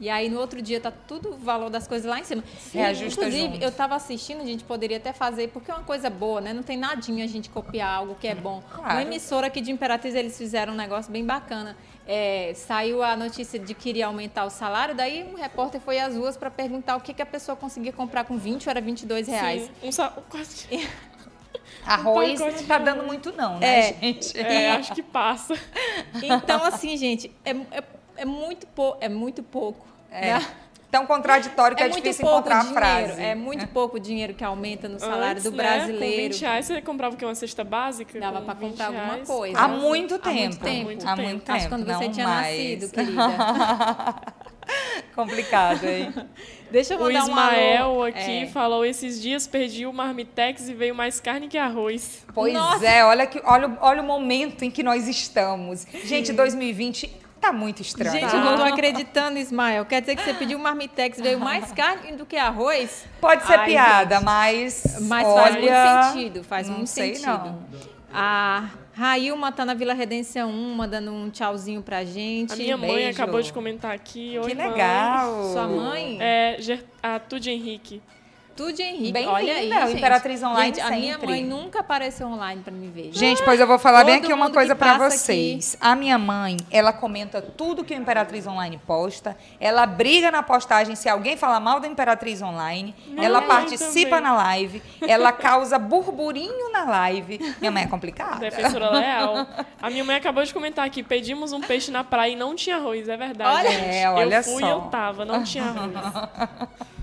[0.00, 2.42] E aí no outro dia tá tudo o valor das coisas lá em cima.
[2.72, 3.62] Reajusta Inclusive, junto.
[3.62, 6.52] eu tava assistindo, a gente poderia até fazer, porque é uma coisa boa, né?
[6.54, 8.62] Não tem nadinha a gente copiar algo que é bom.
[8.72, 8.92] Claro.
[8.94, 11.76] Uma emissora aqui de Imperatriz, eles fizeram um negócio bem bacana.
[12.06, 16.16] É, saiu a notícia de que iria aumentar o salário, daí um repórter foi às
[16.16, 19.28] ruas para perguntar o que, que a pessoa conseguia comprar com 20 ou era 22
[19.28, 19.62] reais.
[19.64, 20.08] Sim, um sa...
[20.30, 20.66] quase-
[21.86, 23.92] Arroz não tá dando muito, não, né, É.
[23.94, 24.38] gente?
[24.38, 25.54] É, acho que passa.
[26.22, 27.82] Então, assim, gente, é, é,
[28.20, 29.86] é muito, pou, é muito pouco.
[30.10, 30.34] É.
[30.34, 30.46] né?
[30.90, 32.80] Tão contraditório que é, é muito difícil pouco encontrar a dinheiro,
[33.14, 33.22] frase.
[33.22, 36.16] é muito pouco dinheiro que aumenta no salário Antes, do né, brasileiro.
[36.16, 37.24] com 20 reais você comprava o quê?
[37.24, 38.18] Uma cesta básica?
[38.18, 39.56] Dava Com pra 20 comprar alguma coisa.
[39.56, 40.40] Há Há muito Há tempo.
[40.40, 41.08] muito tempo.
[41.08, 41.52] Há muito tempo.
[41.52, 42.58] Acho que quando você não tinha mais.
[42.58, 43.22] nascido, querida.
[45.14, 46.12] Complicado, hein?
[46.70, 48.02] Deixa eu O mandar um Ismael alô.
[48.04, 48.46] aqui É.
[48.46, 52.24] falou: esses dias perdi o marmitex e veio mais carne que arroz.
[52.34, 52.84] Pois Nossa.
[52.86, 55.86] é, olha, que, olha, o- olha o momento em que nós estamos.
[56.04, 58.12] Gente, 2020 Tá muito estranho.
[58.20, 59.84] Gente, eu não tô acreditando, Ismael.
[59.86, 63.06] Quer dizer que você pediu um marmitex, veio mais carne do que arroz?
[63.20, 64.24] Pode ser Ai, piada, gente.
[64.24, 64.96] mas.
[65.02, 67.26] Mas olha, faz muito sentido, faz não muito sei, sentido.
[67.44, 67.62] não.
[68.12, 72.52] A Railma tá na Vila Redenção 1, mandando um tchauzinho pra gente.
[72.52, 73.22] A minha mãe beijo.
[73.22, 74.36] acabou de comentar aqui.
[74.38, 74.68] Oi, Que mãe.
[74.70, 75.44] legal.
[75.52, 76.18] Sua mãe?
[76.20, 76.58] É,
[77.02, 78.02] a Tude Henrique.
[78.60, 79.12] Tudo Henrique.
[79.12, 79.96] Bem-vinda, Olha aí, gente.
[79.96, 83.10] Imperatriz Online Gente, a minha mãe nunca apareceu online pra me ver.
[83.10, 85.78] Gente, pois eu vou falar bem aqui uma coisa passa vocês.
[85.80, 89.34] A minha mãe, ela comenta tudo que o Imperatriz Online posta.
[89.58, 92.94] Ela briga na postagem se alguém fala mal da Imperatriz Online.
[93.16, 94.24] ela participa também.
[94.24, 94.82] na live.
[95.08, 97.38] Ela causa burburinho na live.
[97.60, 98.40] Minha mãe é complicada.
[98.40, 99.46] Defensora leal.
[99.80, 102.76] A minha mãe acabou de comentar aqui: pedimos um peixe na praia e não tinha
[102.76, 103.08] arroz.
[103.08, 103.56] É verdade.
[103.56, 103.70] Olha.
[103.70, 103.96] gente.
[103.96, 104.70] É, olha eu fui e só.
[104.70, 106.90] eu tava, não tinha arroz.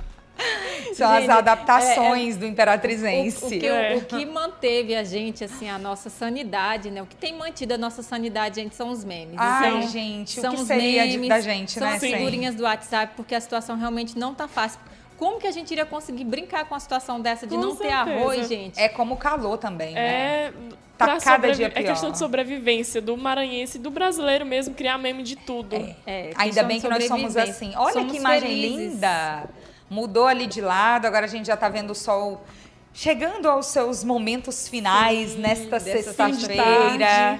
[0.94, 3.46] São as Gente, adaptações do O, Imperatrizense.
[3.46, 3.96] o que, É.
[3.96, 7.02] o que manteve a gente, assim, a nossa sanidade, né?
[7.02, 9.36] O que tem mantido a nossa sanidade, gente, são os memes.
[9.38, 12.00] Ai, Então, gente, o são que os seria de- memes, da gente, são né, as
[12.00, 12.14] sem?
[12.16, 14.80] figurinhas do WhatsApp, porque a situação realmente não tá fácil.
[15.18, 17.90] Como que a gente iria conseguir brincar com a situação dessa de Com não ter
[17.90, 17.96] certeza.
[18.20, 18.80] arroz, gente?
[18.80, 20.00] É como o calor também, né?
[20.02, 20.54] É.
[20.98, 22.12] Tá cada sobrevi- dia É questão pior.
[22.14, 25.76] de sobrevivência do maranhense e do brasileiro mesmo, criar meme de tudo.
[26.08, 27.72] É, Ainda questão bem que nós somos assim.
[27.76, 28.94] Olha Somos que imagem felizes.
[28.94, 29.48] linda.
[29.90, 32.46] Mudou ali de lado, agora a gente já tá vendo o sol
[32.94, 37.40] chegando aos seus momentos finais nesta dessa sexta-feira.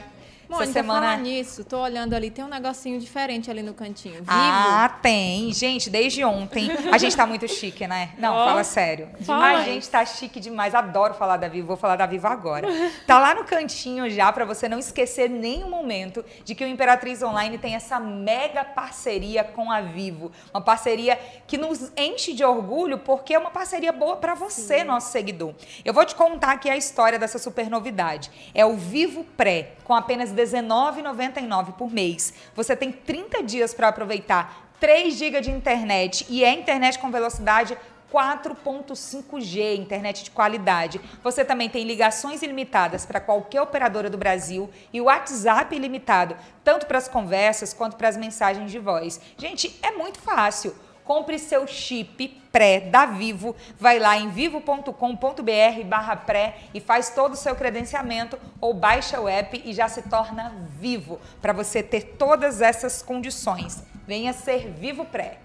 [0.50, 4.16] Mônica, Essa semana falar nisso, tô olhando ali, tem um negocinho diferente ali no cantinho.
[4.16, 4.26] Vivo.
[4.28, 5.52] Ah, tem.
[5.52, 6.70] Gente, desde ontem.
[6.92, 8.12] A gente tá muito chique, né?
[8.18, 9.10] Não, Ó, fala sério.
[9.22, 9.60] fala.
[9.60, 10.74] A gente tá chique demais.
[10.74, 11.68] Adoro falar da Vivo.
[11.68, 12.68] Vou falar da Vivo agora.
[13.06, 17.22] Tá lá no cantinho já, pra você não esquecer nenhum momento de que o Imperatriz
[17.22, 20.32] Online tem essa mega parceria com a Vivo.
[20.54, 25.12] Uma parceria que nos enche de orgulho, porque é uma parceria boa pra você, nosso
[25.12, 25.54] seguidor.
[25.84, 28.32] Eu vou te contar aqui a história dessa super novidade.
[28.54, 32.34] É o Vivo Pré, com apenas R$19,99 por mês.
[32.56, 37.78] Você tem 30 dias para aproveitar 3 GB de internet e é internet com velocidade
[38.12, 41.02] 4.5G, internet de qualidade.
[41.24, 46.86] Você também tem ligações ilimitadas para qualquer operadora do Brasil e o WhatsApp ilimitado, tanto
[46.86, 49.20] para as conversas quanto para as mensagens de voz.
[49.38, 50.74] Gente, é muito fácil.
[51.08, 57.32] Compre seu chip pré da Vivo, vai lá em vivo.com.br barra pré e faz todo
[57.32, 62.16] o seu credenciamento ou baixa o app e já se torna vivo para você ter
[62.18, 63.82] todas essas condições.
[64.06, 65.38] Venha ser Vivo Pré.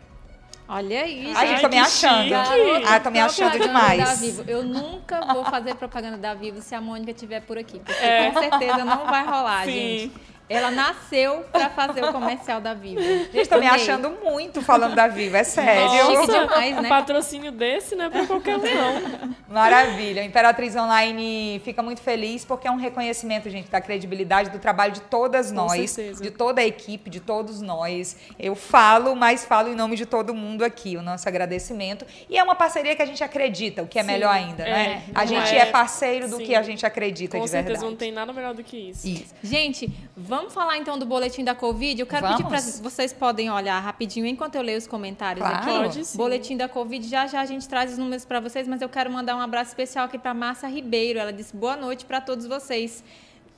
[0.68, 2.22] Olha aí, Ai, gente, tô me achando.
[2.24, 2.84] chique.
[2.86, 4.38] Ah, tô me achando demais.
[4.48, 7.78] Eu nunca vou fazer propaganda da Vivo se a Mônica estiver por aqui.
[7.80, 8.30] Porque É.
[8.30, 9.70] com certeza não vai rolar, Sim.
[9.72, 10.12] gente.
[10.52, 13.00] Ela nasceu pra fazer o comercial da Vivo.
[13.00, 15.90] Gente, tô me achando muito falando da Vivo, é sério.
[15.90, 16.88] Chique demais, um né?
[16.88, 19.36] patrocínio desse não é pra qualquer um, não.
[19.48, 20.22] Maravilha.
[20.22, 24.92] A Imperatriz Online fica muito feliz porque é um reconhecimento, gente, da credibilidade do trabalho
[24.92, 26.22] de todas Com nós, certeza.
[26.22, 28.16] de toda a equipe, de todos nós.
[28.38, 32.06] Eu falo, mas falo em nome de todo mundo aqui, o nosso agradecimento.
[32.28, 35.02] E é uma parceria que a gente acredita, o que é Sim, melhor ainda, né?
[35.08, 36.44] é, A não gente é- é parceiro do sim.
[36.46, 37.90] que a gente acredita Com de certeza verdade.
[37.90, 39.06] não tem nada melhor do que isso.
[39.06, 39.34] Isso.
[39.42, 42.00] Gente, vamos falar então do boletim da Covid?
[42.00, 42.80] Eu quero pedir para Vamos.
[42.80, 45.62] vocês podem olhar rapidinho enquanto eu leio os comentários Claro.
[45.62, 45.78] aqui.
[45.78, 46.16] Pode sim.
[46.16, 49.10] Boletim da Covid, já já a gente traz os números para vocês, mas eu quero
[49.10, 51.18] mandar um abraço especial aqui para Márcia Ribeiro.
[51.18, 53.02] Ela disse boa noite para todos vocês.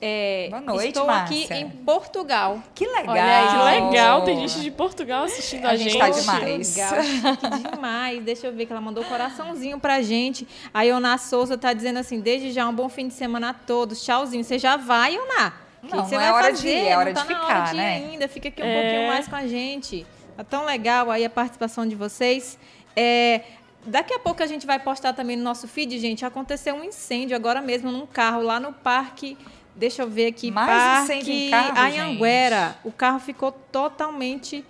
[0.01, 1.55] É, Boa noite, Estou aqui Márcia.
[1.57, 2.61] em Portugal.
[2.75, 3.11] Que legal.
[3.15, 3.23] Olha
[3.69, 6.19] aí, Que legal, tem gente de Portugal assistindo a, A gente tá gente.
[6.19, 6.75] demais.
[6.75, 8.23] Legal, chique demais.
[8.23, 10.45] Deixa eu ver que ela mandou coraçãozinho pra gente.
[10.73, 14.03] A Iona Souza tá dizendo assim: desde já um bom fim de semana a todos.
[14.03, 14.43] Tchauzinho.
[14.43, 15.53] Você já vai, Iona?
[15.85, 16.69] O que Não, você não vai é hora de fazer?
[16.83, 17.95] ir, é hora não tá de ficar, hora de ir né?
[17.95, 18.27] ainda.
[18.27, 18.81] Fica aqui um É.
[18.81, 20.05] pouquinho mais com a gente.
[20.35, 22.57] Tá tão legal aí a participação de vocês.
[22.95, 23.41] É,
[23.87, 26.25] Daqui a pouco a gente vai postar também no nosso feed, gente.
[26.25, 29.37] Aconteceu um incêndio agora mesmo num carro lá no parque.
[29.75, 30.49] Deixa eu ver aqui.
[30.49, 32.75] Mais parque incêndio em carro, Anhanguera.
[32.83, 34.65] O carro ficou totalmente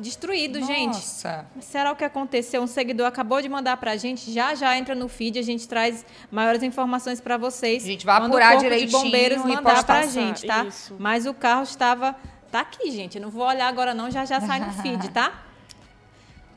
[0.00, 0.94] destruído, gente.
[0.94, 1.46] Nossa.
[1.60, 2.62] Será o que aconteceu?
[2.62, 6.04] Um seguidor acabou de mandar pra gente, já já entra no feed, a gente traz
[6.30, 7.84] maiores informações pra vocês.
[7.84, 10.64] A gente vai Quando o apurar corpo de direitinho bombeiros e mandar pra gente, tá?
[10.64, 10.96] Isso.
[10.98, 12.16] Mas o carro estava
[12.50, 13.16] tá aqui, gente.
[13.16, 15.49] Eu não vou olhar agora não, já já sai no feed, tá?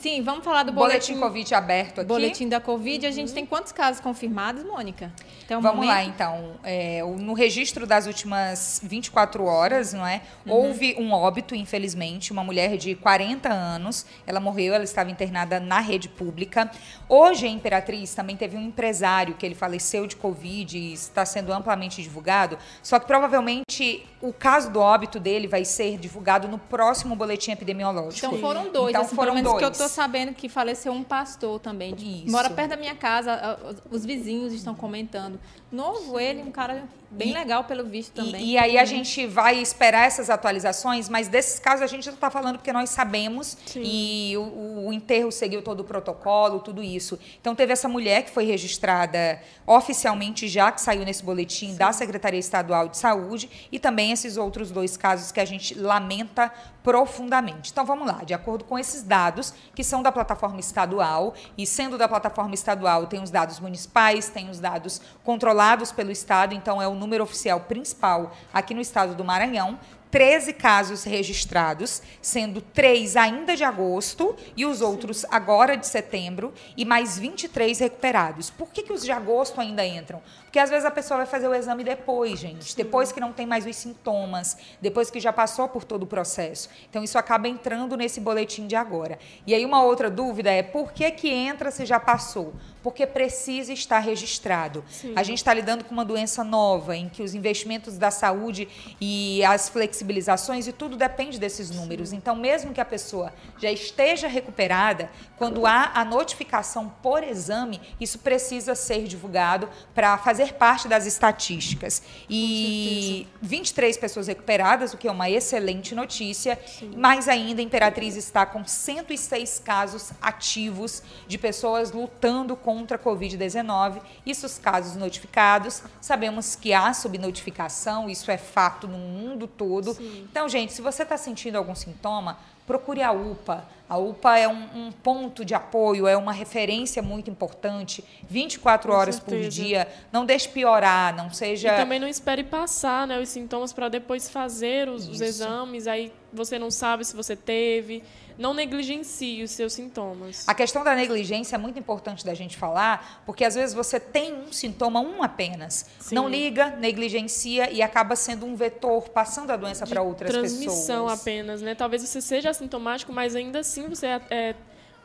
[0.04, 2.08] Sim, vamos falar do Boletim boletim, Covid aberto aqui.
[2.10, 3.08] boletim da Covid.
[3.08, 5.10] A gente tem quantos casos confirmados, Mônica?
[5.46, 5.94] Até o Vamos momento?
[5.96, 6.56] lá, então.
[6.62, 10.22] É, no registro das últimas 24 horas, não é?
[10.46, 10.54] Uhum.
[10.56, 14.06] Houve um óbito, infelizmente, uma mulher de 40 anos.
[14.28, 16.70] Ela morreu, ela estava internada na rede pública.
[17.08, 21.54] Hoje, em Imperatriz, também teve um empresário que ele faleceu de Covid e está sendo
[21.54, 22.58] amplamente divulgado.
[22.82, 28.26] Só que provavelmente o caso do óbito dele vai ser divulgado no próximo boletim epidemiológico.
[28.26, 29.78] Então foram dois, Então assim, foram pelo menos que eu dois.
[29.78, 31.94] tô sabendo que faleceu um pastor também.
[31.96, 32.32] de- Isso.
[32.32, 33.58] Mora perto da minha casa,
[33.90, 35.40] os vizinhos estão comentando.
[35.72, 38.42] Novo ele, um cara bem E- legal pelo visto também.
[38.44, 42.16] E, e aí a gente vai esperar essas atualizações, mas desses casos a gente não
[42.16, 43.82] está falando porque nós sabemos Sim.
[43.84, 47.20] e o, o enterro seguiu todo o protocolo, tudo isso.
[47.40, 52.40] Então teve essa mulher que foi registrada oficialmente já, que saiu nesse boletim da Secretaria
[52.40, 56.52] Estadual de Saúde, e também esses outros dois casos que a gente lamenta
[56.84, 57.72] profundamente.
[57.72, 61.98] Então vamos lá, de acordo com esses dados, que são da plataforma estadual, e sendo
[61.98, 66.88] da plataforma estadual, tem os dados municipais, tem os dados controlados pelo Estado, então é
[66.88, 69.78] o número oficial principal aqui no estado do Maranhão.
[70.14, 76.86] 13 casos registrados, sendo três ainda de agosto e os outros agora de setembro, e
[76.86, 78.52] mais 23 recuperados.
[78.52, 80.22] Por que, que os de agosto ainda entram?
[80.44, 83.48] Porque às vezes a pessoa vai fazer o exame depois, gente, depois que não tem
[83.48, 86.70] mais os sintomas, depois que já passou por todo o processo.
[86.88, 89.18] Então isso acaba entrando nesse boletim de agora.
[89.48, 92.54] E aí uma outra dúvida é por que, que entra se já passou?
[92.84, 94.84] Porque precisa estar registrado.
[95.16, 98.68] A gente está lidando com uma doença nova, em que os investimentos da saúde
[99.00, 102.14] e as flexibilizações e tudo depende desses números.
[102.14, 108.20] Então, mesmo que a pessoa já esteja recuperada, quando há a notificação por exame, isso
[108.20, 112.04] precisa ser divulgado para fazer parte das estatísticas.
[112.30, 116.60] E 23 pessoas recuperadas, o que é uma excelente notícia.
[116.96, 124.02] Mais ainda, a Imperatriz está com 106 casos ativos de pessoas lutando contra a Covid-19.
[124.26, 125.84] Isso os casos notificados.
[126.02, 129.96] Sabemos que há subnotificação, isso é fato no mundo todo.
[130.02, 133.68] Então, gente, se você está sentindo algum sintoma, procure a UPA.
[133.88, 138.04] A UPA é um, um ponto de apoio, é uma referência muito importante.
[138.28, 139.50] 24 Com horas por certeza.
[139.50, 139.88] dia.
[140.12, 141.74] Não deixe piorar, não seja.
[141.74, 146.12] E também não espere passar né, os sintomas para depois fazer os, os exames, aí
[146.32, 148.04] você não sabe se você teve.
[148.38, 150.44] Não negligencie os seus sintomas.
[150.48, 154.34] A questão da negligência é muito importante da gente falar, porque às vezes você tem
[154.34, 155.86] um sintoma, um apenas.
[156.00, 156.16] Sim.
[156.16, 161.22] Não liga, negligencia e acaba sendo um vetor, passando a doença para outras transmissão pessoas.
[161.22, 161.76] apenas, né?
[161.76, 164.56] Talvez você seja assintomático, mas ainda assim você é, é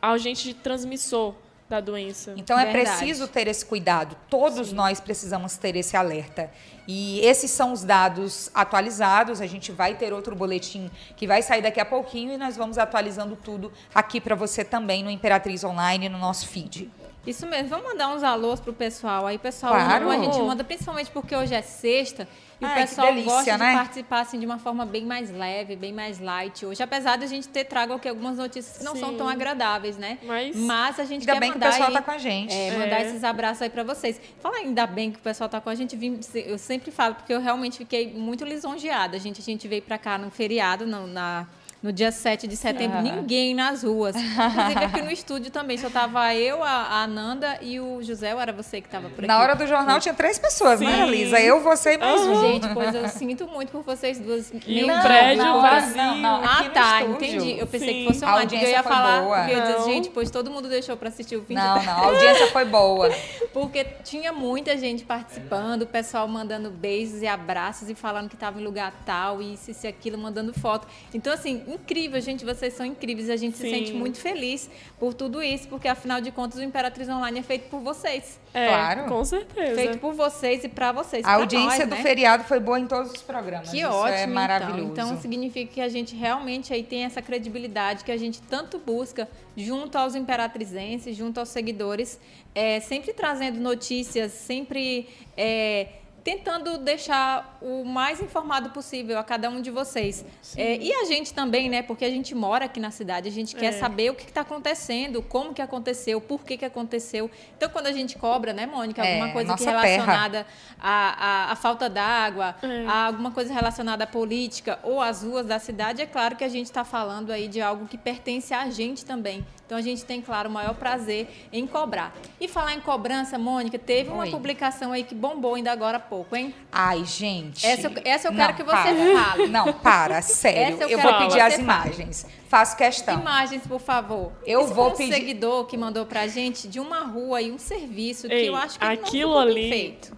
[0.01, 1.35] agente de transmissor
[1.69, 2.33] da doença.
[2.37, 2.97] Então é Verdade.
[2.97, 4.17] preciso ter esse cuidado.
[4.31, 6.51] Todos nós precisamos ter esse alerta.
[6.87, 9.41] E esses são os dados atualizados.
[9.43, 12.79] A gente vai ter outro boletim que vai sair daqui a pouquinho e nós vamos
[12.79, 16.91] atualizando tudo aqui para você também no Imperatriz Online, no nosso feed.
[17.29, 19.27] Isso mesmo, vamos mandar uns alôs pro pessoal.
[19.27, 20.11] Aí, pessoal, Claro.
[20.11, 22.27] a gente manda principalmente porque hoje é sexta
[22.61, 23.71] e Ai, o pessoal delícia, gosta né?
[23.71, 26.83] de participar assim, de uma forma bem mais leve, bem mais light hoje.
[26.83, 29.17] Apesar de a gente ter trago aqui algumas notícias que não são Sim.
[29.19, 30.19] tão agradáveis, né?
[30.25, 32.55] Mas- a gente Ainda quer bem que o mandar pessoal aí, tá com a gente.
[32.55, 33.07] É, mandar É.
[33.07, 34.21] esses abraços aí pra vocês.
[34.41, 35.97] Fala ainda bem que o pessoal tá com a gente.
[36.35, 39.17] Eu sempre falo, porque eu realmente fiquei muito lisonjeada.
[39.17, 41.47] A gente, a gente veio pra cá no feriado, no, na,
[41.83, 43.03] no dia 7 de setembro, Ah.
[43.03, 44.17] ninguém nas ruas.
[44.17, 48.41] Inclusive aqui no estúdio também, só tava eu, a, a Nanda e o José, ou
[48.41, 49.27] era você que tava por aqui?
[49.29, 51.03] Na hora do jornal tinha três pessoas, né, Sim.
[51.03, 51.38] Elisa?
[51.41, 52.41] Eu, você e mais um.
[52.41, 54.51] Gente, pois eu sinto muito por vocês duas.
[54.67, 55.97] E um prédio não, vazio.
[55.97, 56.45] não, não.
[56.45, 57.59] Ah, tá, entendi.
[57.59, 57.95] Eu pensei Sim.
[58.01, 59.51] que fosse A online, porque eu ia audiência foi falar, boa.
[59.51, 59.85] eu Não.
[59.85, 62.64] gente, pois todo mundo deixou pra assistir o fim de Não, não, a audiência foi
[62.64, 63.09] boa.
[63.53, 68.61] Porque tinha muita gente participando, o pessoal mandando beijos e abraços e falando que estava
[68.61, 70.87] em lugar tal, e isso e aquilo, mandando foto.
[71.14, 73.31] Então, assim, incrível, gente, vocês são incríveis.
[73.31, 73.71] A gente se Sim.
[73.71, 77.69] sente muito feliz por tudo isso, porque afinal de contas o Imperatriz Online é feito
[77.69, 78.39] por vocês.
[78.55, 79.05] É, Claro.
[79.07, 79.75] com certeza.
[79.75, 81.25] Feito por vocês e para vocês.
[81.25, 82.03] A pra audiência nós, do né?
[82.03, 83.71] feriado foi boa em todos os programas.
[83.71, 84.93] Que Isso ótimo, é maravilhoso.
[84.93, 85.09] Então.
[85.09, 89.29] então significa que a gente realmente aí tem essa credibilidade que a gente tanto busca
[89.57, 92.19] junto aos imperatrizenses, junto aos seguidores,
[92.55, 95.89] é, sempre trazendo notícias, sempre é,
[96.29, 100.25] tentando deixar o mais informado possível a cada um de vocês.
[100.57, 101.81] É, e a gente também, né?
[101.81, 103.73] Porque a gente mora aqui na cidade, a gente quer É.
[103.73, 107.31] saber o que está acontecendo, como que aconteceu, por que, que aconteceu.
[107.57, 110.47] Então, quando a gente cobra, né, Mônica, É, alguma coisa que relacionada
[110.79, 112.85] à, à, à falta d'água, É.
[112.87, 116.49] a alguma coisa relacionada à política ou às ruas da cidade, é claro que a
[116.49, 119.47] gente está falando aí de algo que pertence a gente também.
[119.64, 122.14] Então a gente tem, claro, o maior prazer em cobrar.
[122.41, 124.31] E falar em cobrança, Mônica, teve uma Oi.
[124.31, 126.55] publicação aí que bombou ainda agora há pouco, hein?
[126.73, 127.67] Ai, gente.
[127.67, 129.23] Essa eu- essa eu quero que você para.
[129.25, 129.47] fale.
[129.49, 130.75] Não, para, sério.
[130.75, 132.27] Essa eu eu quero vou que pedir as imagens.
[132.49, 133.21] Faço questão.
[133.21, 134.33] Imagens, por favor.
[134.47, 137.59] Eu Esse vou um pedir- seguidor que mandou pra gente de uma rua e um
[137.59, 140.17] serviço que Ei, eu acho que aquilo não ali- feito.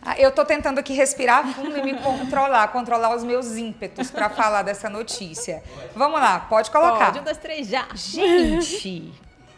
[0.00, 4.30] Ah, Eu tô tentando aqui respirar fundo e me controlar, controlar os meus ímpetos para
[4.30, 5.62] falar dessa notícia.
[5.94, 7.06] Vamos lá, pode colocar.
[7.06, 7.86] Pode, um, dois, três, já.
[7.94, 9.12] Gente,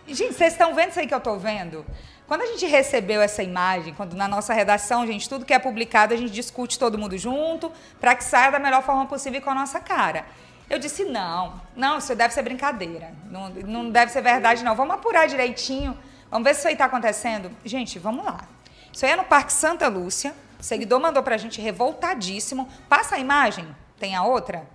[0.09, 1.85] gente, vocês estão vendo isso aí que eu tô vendo?
[2.31, 6.15] Quando a gente recebeu essa imagem, quando na nossa redação, gente, tudo que é publicado,
[6.15, 9.55] a gente discute todo mundo junto, para que saia da melhor forma possível com a
[9.57, 10.25] nossa cara.
[10.71, 13.13] Eu disse, não, não, isso deve ser brincadeira.
[13.29, 14.77] Não, não deve ser verdade, não.
[14.77, 15.99] Vamos apurar direitinho.
[16.31, 17.51] Vamos ver se isso aí está acontecendo.
[17.65, 18.47] Gente, vamos lá.
[18.93, 20.33] Isso aí é no Parque Santa Lúcia.
[20.61, 22.69] O seguidor mandou pra gente revoltadíssimo.
[22.89, 23.67] Passa a imagem,
[23.99, 24.69] tem a outra?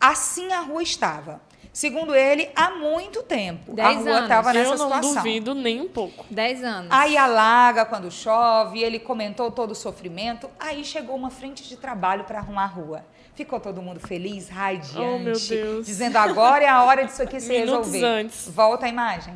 [0.00, 1.40] Assim a rua estava.
[1.72, 3.72] Segundo ele, há muito tempo.
[3.72, 4.22] Dez a rua anos.
[4.24, 5.14] estava nessa Eu não situação.
[5.14, 6.26] duvido nem um pouco.
[6.30, 6.88] 10 anos.
[6.90, 10.50] Aí alaga quando chove, ele comentou todo o sofrimento.
[10.60, 13.04] Aí chegou uma frente de trabalho para arrumar a rua.
[13.34, 15.86] Ficou todo mundo feliz, radiante, Oh, meu Deus.
[15.86, 18.04] dizendo agora é a hora disso aqui se Minutos resolver.
[18.04, 18.48] antes.
[18.48, 19.34] Volta a imagem.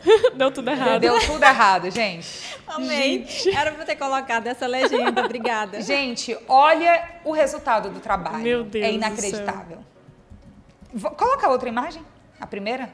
[0.34, 1.00] Deu tudo errado.
[1.00, 2.56] Deu tudo errado, gente.
[2.66, 3.26] Amei.
[3.54, 5.24] Era pra ter colocado essa legenda.
[5.24, 5.80] Obrigada.
[5.82, 8.38] Gente, olha o resultado do trabalho.
[8.38, 9.78] Meu Deus É do inacreditável.
[11.16, 12.02] Coloca a outra imagem,
[12.40, 12.90] a primeira.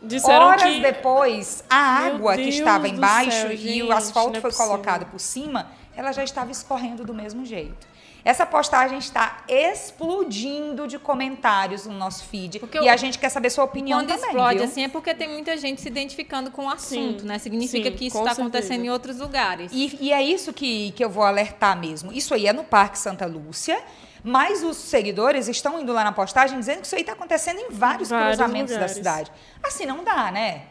[0.00, 3.92] Disseram Horas que depois, a Meu água que Deus estava embaixo céu, e gente, o
[3.92, 4.70] asfalto é foi possível.
[4.72, 7.86] colocado por cima, ela já estava escorrendo do mesmo jeito.
[8.26, 13.50] Essa postagem está explodindo de comentários no nosso feed Porque e a gente quer saber
[13.50, 14.64] sua opinião Quando também, explode viu?
[14.64, 17.38] assim é porque tem muita gente se identificando com o assunto, Sim, né?
[17.38, 19.70] Significa sim, que isso está acontecendo em outros lugares.
[19.72, 22.12] E, e é isso que, que eu vou alertar mesmo.
[22.12, 23.80] Isso aí é no Parque Santa Lúcia,
[24.26, 27.70] mas os seguidores estão indo lá na postagem dizendo que isso aí está acontecendo em
[27.70, 28.96] vários, Vários cruzamentos da lugares.
[28.96, 29.32] cidade.
[29.62, 30.62] Assim não dá, né?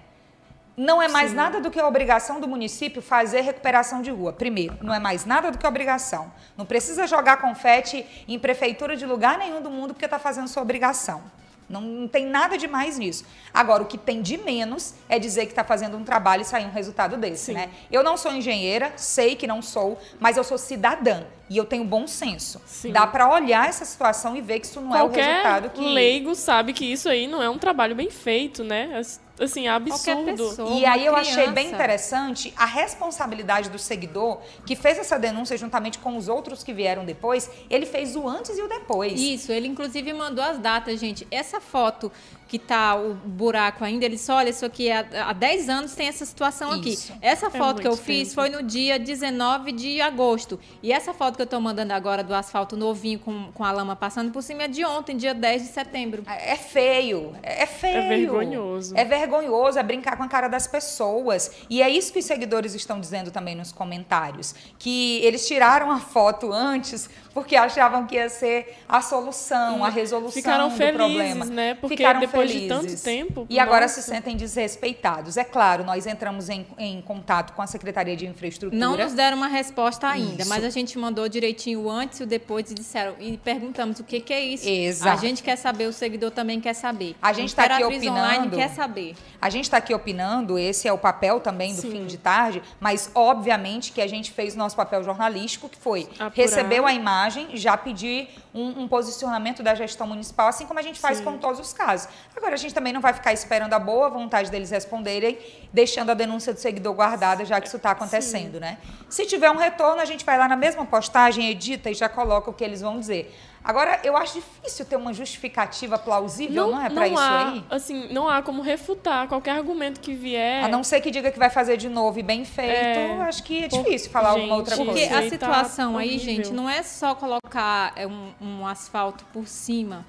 [0.76, 1.38] Não é mais Sim.
[1.38, 4.34] nada do que a obrigação do município fazer recuperação de rua.
[4.34, 6.30] Primeiro, não é mais nada do que obrigação.
[6.58, 10.62] Não precisa jogar confete em prefeitura de lugar nenhum do mundo porque está fazendo sua
[10.62, 11.24] obrigação.
[11.70, 13.26] Não, não tem nada de mais nisso.
[13.54, 16.66] Agora, o que tem de menos é dizer que está fazendo um trabalho e sair
[16.66, 17.54] um resultado desse, Sim.
[17.54, 17.70] né?
[17.90, 21.84] Eu não sou engenheira, sei que não sou, mas eu sou cidadã e eu tenho
[21.84, 22.62] bom senso.
[22.66, 22.92] Sim.
[22.92, 25.82] Dá para olhar essa situação e ver que isso não é o qualquer resultado que
[25.82, 29.02] leigo sabe que isso aí não é um trabalho bem feito, né?
[29.38, 30.50] Assim, é Qualquer absurdo.
[30.50, 30.70] pessoa.
[30.72, 31.76] E aí eu achei bem criança.
[31.76, 37.04] interessante a responsabilidade do seguidor que fez essa denúncia juntamente com os outros que vieram
[37.04, 37.50] depois.
[37.70, 39.20] Ele fez o antes e o depois.
[39.20, 41.28] Isso, ele inclusive mandou as datas, gente.
[41.30, 42.10] Essa foto
[42.48, 46.08] que tá o buraco ainda, ele só olha isso aqui há, há 10 anos tem
[46.08, 47.12] essa situação Isso.
[47.12, 47.20] aqui.
[47.26, 48.42] Essa foto que eu muito fiz tempo.
[48.42, 50.60] foi no dia 19 de agosto.
[50.84, 53.96] E essa foto que eu tô mandando agora do asfalto novinho com, com a lama
[53.96, 56.24] passando por cima é de ontem, dia 10 de setembro.
[56.28, 57.98] É feio, é feio.
[57.98, 58.96] É vergonhoso.
[58.96, 61.52] É vergonhoso, é brincar com a cara das pessoas.
[61.70, 64.54] E é isso que os seguidores estão dizendo também nos comentários.
[64.78, 70.32] Que eles tiraram a foto antes porque achavam que ia ser a solução, a resolução
[70.32, 71.46] Ficaram do felizes, problema.
[71.46, 71.74] né?
[71.74, 73.02] Porque Ficaram depois de felizes.
[73.02, 74.02] tanto tempo, E agora nossa.
[74.02, 75.38] se sentem desrespeitados.
[75.38, 78.80] É claro, nós entramos em, em contato com a Secretaria de Infraestrutura.
[78.80, 80.50] Não nos deram uma resposta ainda, Isso.
[80.50, 84.04] mas a gente mandou direitinho o antes e o depois e disseram e perguntamos o
[84.04, 84.68] que, que é isso.
[84.68, 85.18] Exato.
[85.18, 87.16] A gente quer saber, o seguidor também quer saber.
[87.22, 88.58] A gente tá aqui Imperatriz Online opinando.
[88.58, 89.16] quer saber.
[89.42, 91.92] A gente está aqui opinando, esse é o papel também do Sim.
[91.92, 96.04] fim de tarde, mas obviamente que a gente fez o nosso papel jornalístico, que foi
[96.14, 96.32] Apurar.
[96.34, 101.00] recebeu a imagem, já pedir um, um posicionamento da gestão municipal, assim como a gente
[101.00, 101.24] faz Sim.
[101.26, 102.08] com todos os casos.
[102.36, 105.38] Agora, a gente também não vai ficar esperando a boa vontade deles responderem,
[105.72, 108.78] deixando a denúncia do seguidor guardada, já que isso está acontecendo, né?
[109.10, 112.50] Se tiver um retorno, a gente vai lá na mesma postagem, edita e já coloca
[112.50, 113.34] o que eles vão dizer.
[113.64, 117.64] Agora, eu acho difícil ter uma justificativa plausível, não, é para isso há, aí?
[117.70, 120.64] Assim, não há como refutar qualquer argumento que vier.
[120.64, 123.22] A não ser que diga que vai fazer de novo e bem feito, É.
[123.24, 125.18] acho que é Por- difícil falar gente, alguma outra Porque Porque coisa.
[125.20, 126.26] a tá situação aí, horrível.
[126.36, 130.06] gente, não é só colocar é, um, um asfalto por cima.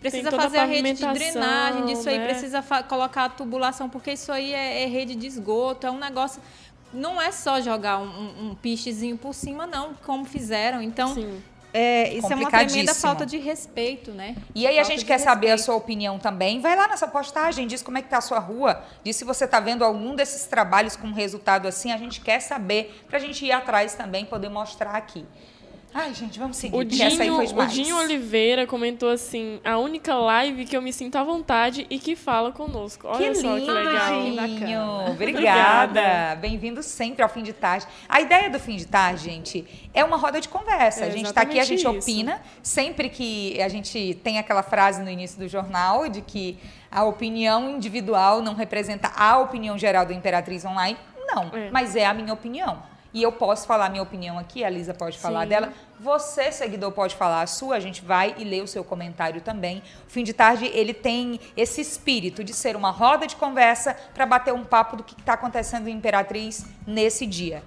[0.00, 2.24] Precisa toda a fazer a rede de drenagem disso aí, né?
[2.28, 5.98] precisa fa- colocar a tubulação, porque isso aí é, é rede de esgoto, é um
[5.98, 6.40] negócio.
[6.92, 10.80] Não é só jogar um, um, um pichezinho por cima, não, como fizeram.
[10.80, 11.42] Então, Sim.
[11.74, 14.36] é, isso é uma tremenda falta de respeito, né?
[14.54, 15.66] E aí a Falta gente de quer saber a respeito.
[15.66, 16.60] sua opinião também.
[16.60, 19.44] Vai lá nessa postagem, diz como é que tá a sua rua, diz se você
[19.44, 23.52] está vendo algum desses trabalhos com resultado assim, a gente quer saber, pra gente ir
[23.52, 25.26] atrás também, poder mostrar aqui.
[25.94, 27.66] Ai, gente, vamos seguir, O porque essa aí Dinho, foi o.
[27.66, 32.14] Dinho Oliveira comentou assim: a única live que eu me sinto à vontade e que
[32.14, 33.08] fala conosco.
[33.08, 34.22] Olha que só lindo, que legal.
[34.22, 35.10] Que Dinho.
[35.10, 35.84] Obrigada.
[35.90, 36.34] Obrigada.
[36.36, 37.86] Bem-vindo sempre ao fim de tarde.
[38.08, 41.04] A ideia do fim de tarde, gente, é uma roda de conversa.
[41.04, 41.90] É a gente está aqui, a gente isso.
[41.90, 42.40] opina.
[42.62, 46.58] Sempre que a gente tem aquela frase no início do jornal de que
[46.90, 50.98] a opinião individual não representa a opinião geral do Imperatriz Online.
[51.26, 51.70] Não, É.
[51.70, 52.82] mas é a minha opinião.
[53.12, 55.48] E eu posso falar minha opinião aqui, a Lisa pode falar Sim.
[55.48, 55.72] dela.
[55.98, 59.82] Você, seguidor, pode falar a sua, a gente vai e lê o seu comentário também.
[60.06, 64.26] O fim de tarde, ele tem esse espírito de ser uma roda de conversa para
[64.26, 67.62] bater um papo do que está acontecendo em Imperatriz nesse dia.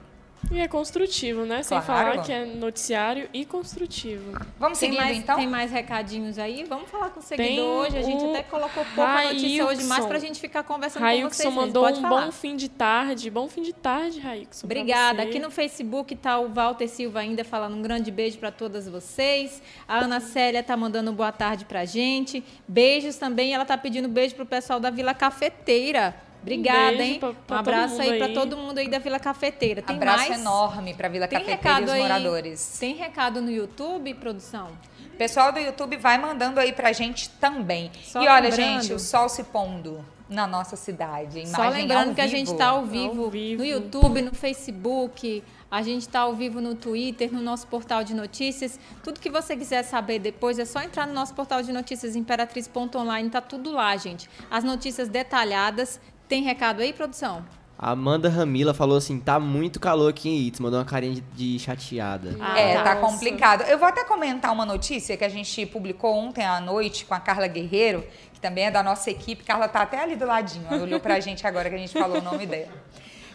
[0.49, 1.63] E é construtivo, né?
[1.63, 2.11] Sem Claro.
[2.11, 4.31] falar que é noticiário e construtivo.
[4.59, 5.37] Vamos mais, então?
[5.37, 6.63] tem mais recadinhos aí?
[6.65, 7.97] Vamos falar com o seguidor Tem hoje.
[7.97, 10.07] A gente o até colocou pouca notícia hoje, mais Railson.
[10.07, 11.45] pra gente ficar conversando com Railson vocês.
[11.49, 11.61] mesmo.
[11.61, 12.25] mandou Pode um falar.
[12.25, 13.29] bom fim de tarde.
[13.29, 14.65] Bom fim de tarde, Railson.
[14.65, 15.23] Obrigada.
[15.23, 19.61] Aqui no Facebook tá o Walter Silva ainda falando um grande beijo para todas vocês.
[19.87, 22.43] A Ana Célia tá mandando boa tarde pra gente.
[22.67, 23.53] Beijos também.
[23.53, 26.13] Ela tá pedindo beijo pro pessoal da Vila Cafeteira.
[26.41, 27.19] Obrigada, beijo hein?
[27.19, 28.33] pra- pra um abraço mundo aí para aí.
[28.33, 29.81] todo mundo aí da Vila Cafeteira.
[29.81, 30.41] Tem Abraço mais?
[30.41, 32.01] enorme para Vila Tem Cafeteira e recado os aí?
[32.01, 32.77] moradores.
[32.79, 34.69] Tem recado no YouTube, produção?
[35.17, 37.91] Pessoal do YouTube vai mandando aí pra gente também.
[38.03, 41.39] Só e olha, lembrando- gente, o sol se pondo na nossa cidade.
[41.41, 43.61] Imagem Só lembrando que a gente está ao vivo, Ao vivo.
[43.61, 48.13] no YouTube, no Facebook, a gente está ao vivo no Twitter, no nosso portal de
[48.15, 48.79] notícias.
[49.03, 53.29] Tudo que você quiser saber depois é só entrar no nosso portal de notícias imperatriz.online,
[53.29, 54.29] tá tudo lá, gente.
[54.49, 55.99] As notícias detalhadas.
[56.31, 57.43] Tem recado aí, produção?
[57.77, 61.21] A Amanda Ramila falou assim: tá muito calor aqui em Itz, mandou uma carinha de,
[61.21, 62.37] de chateada.
[62.39, 63.05] Ah, É, tá Nossa.
[63.05, 63.63] complicado.
[63.63, 67.19] Eu vou até comentar uma notícia que a gente publicou ontem à noite com a
[67.19, 69.43] Carla Guerreiro, que também é da nossa equipe.
[69.43, 72.19] Carla tá até ali do ladinho, ó, olhou pra gente agora que a gente falou
[72.19, 72.71] o nome dela.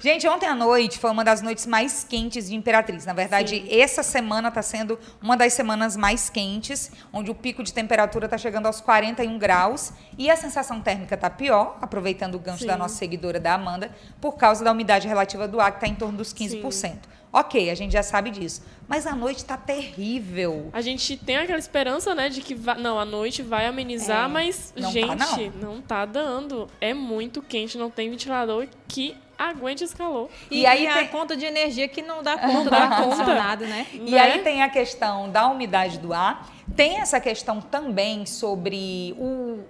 [0.07, 3.05] Gente, ontem à noite foi uma das noites mais quentes de Imperatriz.
[3.05, 7.73] Na verdade, essa semana está sendo uma das semanas mais quentes, onde o pico de
[7.73, 12.61] temperatura está chegando aos 41 graus e a sensação térmica está pior, aproveitando o gancho
[12.61, 12.69] Sim.
[12.69, 13.91] da nossa seguidora da Amanda,
[14.21, 16.99] por causa da umidade relativa do ar, que está em torno dos 15%.
[17.33, 18.63] Ok, a gente já sabe disso.
[18.87, 20.71] Mas a noite está terrível.
[20.73, 24.29] A gente tem aquela esperança, né, de que va- não, a noite vai amenizar, É,
[24.29, 25.83] mas não tá, gente, não.
[25.83, 26.69] tá dando.
[26.81, 30.29] É muito quente, não tem ventilador que aguente esse calor.
[30.51, 32.95] E, E aí a tem- conta de energia que não dá conta do dá conta.
[32.97, 33.87] ar-condicionado, né?
[33.93, 34.19] E Né?
[34.19, 39.61] aí tem a questão da umidade do ar, tem essa questão também sobre o,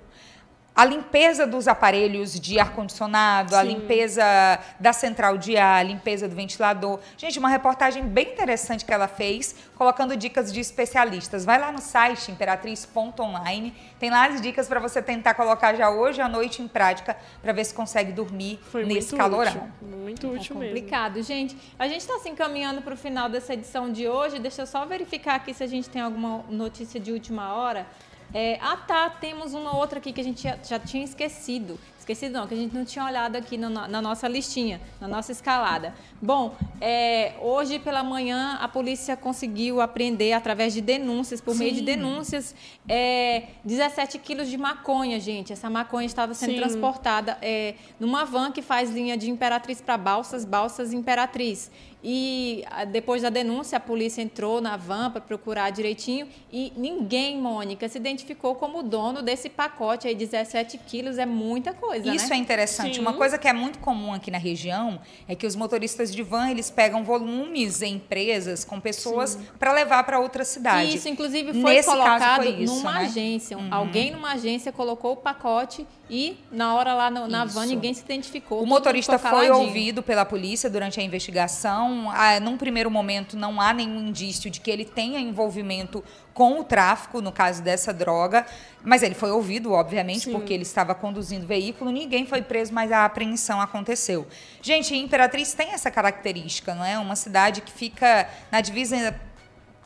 [0.77, 4.23] a limpeza dos aparelhos de ar-condicionado, a limpeza
[4.79, 7.01] da central de ar, a limpeza do ventilador.
[7.17, 11.47] Gente, uma reportagem bem interessante que ela fez, colocando dicas de especialistas.
[11.47, 16.21] Vai lá no site imperatriz.online, tem lá as dicas para você tentar colocar já hoje
[16.21, 19.53] à noite em prática, para ver se consegue dormir Foi nesse muito calorão.
[19.53, 19.71] útil.
[19.81, 20.75] Muito É útil mesmo.
[20.75, 21.57] complicado, gente.
[21.79, 24.39] A gente está se encaminhando para o final dessa edição de hoje.
[24.39, 27.87] Deixa eu só verificar aqui se a gente tem alguma notícia de última hora.
[28.39, 29.09] É, ah, tá.
[29.09, 31.81] Temos uma outra aqui que a gente já, já tinha esquecido.
[31.99, 35.33] Esquecido não, que a gente não tinha olhado aqui no- na nossa listinha, na nossa
[35.33, 35.93] escalada.
[36.23, 41.79] Bom, é, hoje pela manhã a polícia conseguiu apreender, através de denúncias, por meio de
[41.79, 41.85] Sim.
[41.85, 42.55] denúncias,
[42.87, 45.53] é, 17 quilos de maconha, gente.
[45.53, 46.59] Essa maconha estava sendo Sim.
[46.59, 51.71] transportada é, numa van que faz linha de Imperatriz para Balsas, Balsas Imperatriz.
[52.05, 57.39] E ah, depois da denúncia, a polícia entrou na van para procurar direitinho e ninguém,
[57.41, 62.37] Mônica, se identificou como dono desse pacote aí, 17 quilos, é muita coisa, Isso né?
[62.37, 62.97] é interessante.
[62.97, 63.01] Sim.
[63.01, 66.51] Uma coisa que é muito comum aqui na região é que os motoristas de van
[66.51, 70.95] eles pegam volumes em empresas com pessoas para levar para outra cidade.
[70.97, 73.07] Isso, inclusive, foi Nesse colocado foi isso, numa né?
[73.07, 73.57] agência.
[73.59, 77.75] Um- Alguém numa agência colocou o pacote e, na hora lá no- na van, Isso.
[77.75, 78.63] ninguém se identificou.
[78.63, 81.86] O motorista foi ouvido pela polícia durante a investigação.
[82.11, 86.65] Ah, num primeiro momento, não há nenhum indício de que ele tenha envolvimento com o
[86.65, 88.45] tráfico, no caso dessa droga.
[88.83, 90.33] Mas ele foi ouvido, obviamente, Sim.
[90.33, 91.91] porque ele estava conduzindo o veículo.
[91.91, 94.27] Ninguém foi preso, mas a apreensão aconteceu.
[94.61, 96.99] Gente, Imperatriz tem essa característica, não é?
[96.99, 99.19] Uma cidade que fica na divisa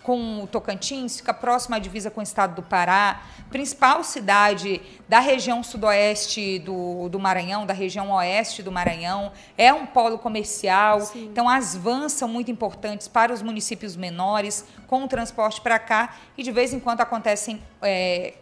[0.02, 5.20] com o Tocantins, fica próxima à divisa com o estado do Pará, principal cidade da
[5.20, 11.48] região sudoeste do, do Maranhão, da região oeste do Maranhão, é um polo comercial, então
[11.48, 16.42] as vans são muito importantes para os municípios menores, com o transporte para cá, e
[16.42, 18.34] de vez em quando acontecem é,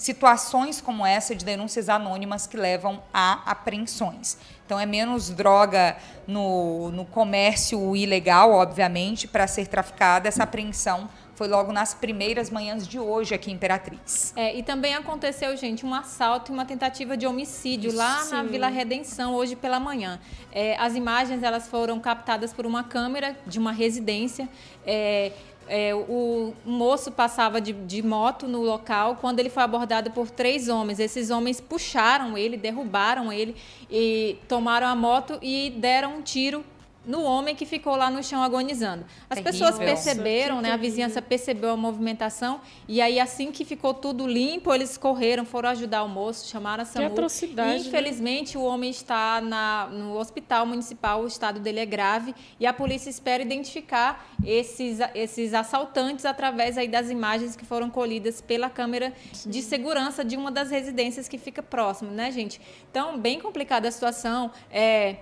[0.00, 4.38] situações como essa de denúncias anônimas que levam a apreensões.
[4.64, 5.94] Então é menos droga
[6.26, 10.26] no, no comércio ilegal, obviamente, para ser traficada.
[10.26, 14.32] Essa apreensão foi logo nas primeiras manhãs de hoje aqui em Imperatriz.
[14.36, 18.42] É, e também aconteceu, gente, um assalto e uma tentativa de homicídio lá na.
[18.42, 20.18] Vila Redenção hoje pela manhã.
[20.50, 24.48] É, as imagens elas foram captadas por uma câmera de uma residência.
[24.86, 25.32] É,
[25.70, 30.68] é, o moço passava de, de moto no local quando ele foi abordado por três
[30.68, 30.98] homens.
[30.98, 33.54] Esses homens puxaram ele, derrubaram ele
[33.88, 36.64] e tomaram a moto e deram um tiro
[37.10, 39.04] no homem que ficou lá no chão agonizando.
[39.28, 39.52] As Terrível.
[39.52, 40.74] pessoas perceberam, Nossa, que né?
[40.74, 45.68] A vizinhança percebeu a movimentação e aí assim que ficou tudo limpo, eles correram, foram
[45.70, 47.06] ajudar o moço, chamaram a SAMU.
[47.08, 47.88] atrocidade, E, né?
[47.88, 52.72] infelizmente o homem está na, no hospital municipal, o estado dele é grave e a
[52.72, 59.12] polícia espera identificar esses, esses assaltantes através aí das imagens que foram colhidas pela câmera
[59.44, 62.60] de segurança de uma das residências que fica próximo, né, gente?
[62.90, 64.50] Então, bem complicada a situação.
[64.70, 65.16] É,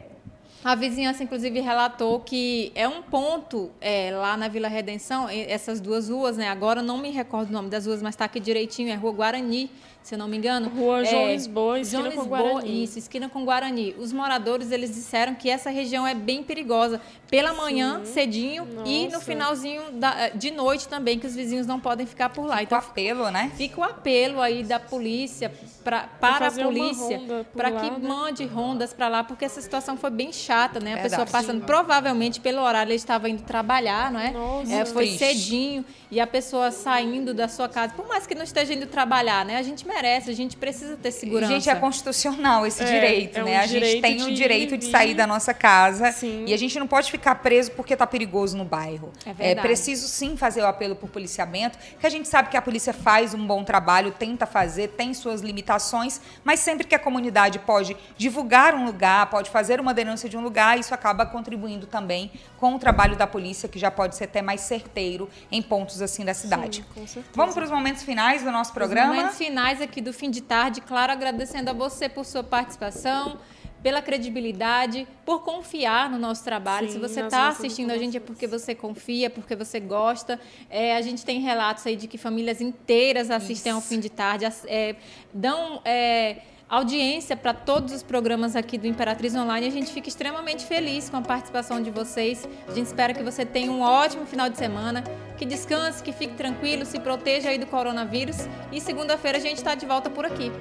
[0.64, 6.08] A vizinhança, inclusive, relatou que é um ponto é, lá na Vila Redenção, essas duas
[6.08, 6.48] ruas, né?
[6.48, 9.70] Agora não me recordo o nome das ruas, mas está aqui direitinho, é Rua Guarani,
[10.08, 10.70] se eu não me engano.
[10.70, 12.82] Rua João é, Lisboa, esquina João com Guarani.
[12.84, 13.94] Isso, esquina com Guarani.
[13.98, 17.00] Os moradores, eles disseram que essa região é bem perigosa.
[17.30, 19.24] Pela manhã, cedinho, e no Nossa.
[19.26, 22.56] finalzinho da- de noite também, que os vizinhos não podem ficar por lá.
[22.56, 23.52] O Então, apelo, né?
[23.54, 25.52] Fica o apelo aí da polícia
[25.84, 27.20] pra, para a polícia
[27.54, 28.08] para lá, que né?
[28.08, 30.92] mande rondas para lá, porque essa situação foi bem chata, né?
[30.92, 31.10] A Verdade.
[31.22, 34.30] pessoa passando provavelmente pelo horário ele estava indo trabalhar, não é?
[34.30, 34.72] Nossa.
[34.72, 35.18] É, foi Triste.
[35.18, 39.44] cedinho e a pessoa saindo da sua casa, por mais que não esteja indo trabalhar,
[39.44, 39.56] né?
[39.58, 41.52] A gente merece, a gente precisa ter segurança.
[41.52, 43.56] Gente, é constitucional esse É, direito, é um né?
[43.58, 44.92] a gente tem o de direito de vir.
[44.92, 46.44] sair da nossa casa Sim.
[46.46, 49.12] e a gente não pode ficar preso porque tá perigoso no bairro.
[49.26, 49.66] É verdade.
[49.66, 53.34] preciso sim fazer o apelo por policiamento, que a gente sabe que a polícia faz
[53.34, 58.74] um bom trabalho, tenta fazer, tem suas limitações, mas sempre que a comunidade pode divulgar
[58.74, 62.78] um lugar, pode fazer uma denúncia de um lugar, isso acaba contribuindo também com o
[62.78, 66.78] trabalho da polícia, que já pode ser até mais certeiro em pontos assim da cidade.
[66.78, 67.34] Sim, com certeza.
[67.34, 69.14] Vamos para os momentos finais do nosso Os programa?
[69.14, 73.38] momentos finais aqui do fim de tarde, claro, agradecendo a você por sua participação,
[73.82, 76.88] pela credibilidade, por confiar no nosso trabalho.
[76.88, 80.40] Sim, Se você está assistindo a gente é porque você confia, porque você gosta.
[80.68, 83.88] É, a gente tem relatos aí de que famílias inteiras assistem ao Isso.
[83.88, 84.96] fim de tarde, é,
[85.32, 86.38] dão é,
[86.68, 89.66] audiência para todos os programas aqui do Imperatriz Online.
[89.66, 92.46] A gente fica extremamente feliz com a participação de vocês.
[92.68, 95.02] A gente espera que você tenha um ótimo final de semana,
[95.36, 98.36] que descanse, que fique tranquilo, se proteja aí do coronavírus.
[98.70, 100.52] E segunda-feira a gente está de volta por aqui.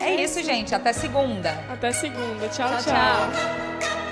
[0.00, 0.74] É isso, gente.
[0.74, 1.50] Até segunda.
[1.70, 2.48] Até segunda.
[2.48, 2.68] tchau.
[2.68, 2.92] Tchau, tchau.
[2.92, 4.03] tchau.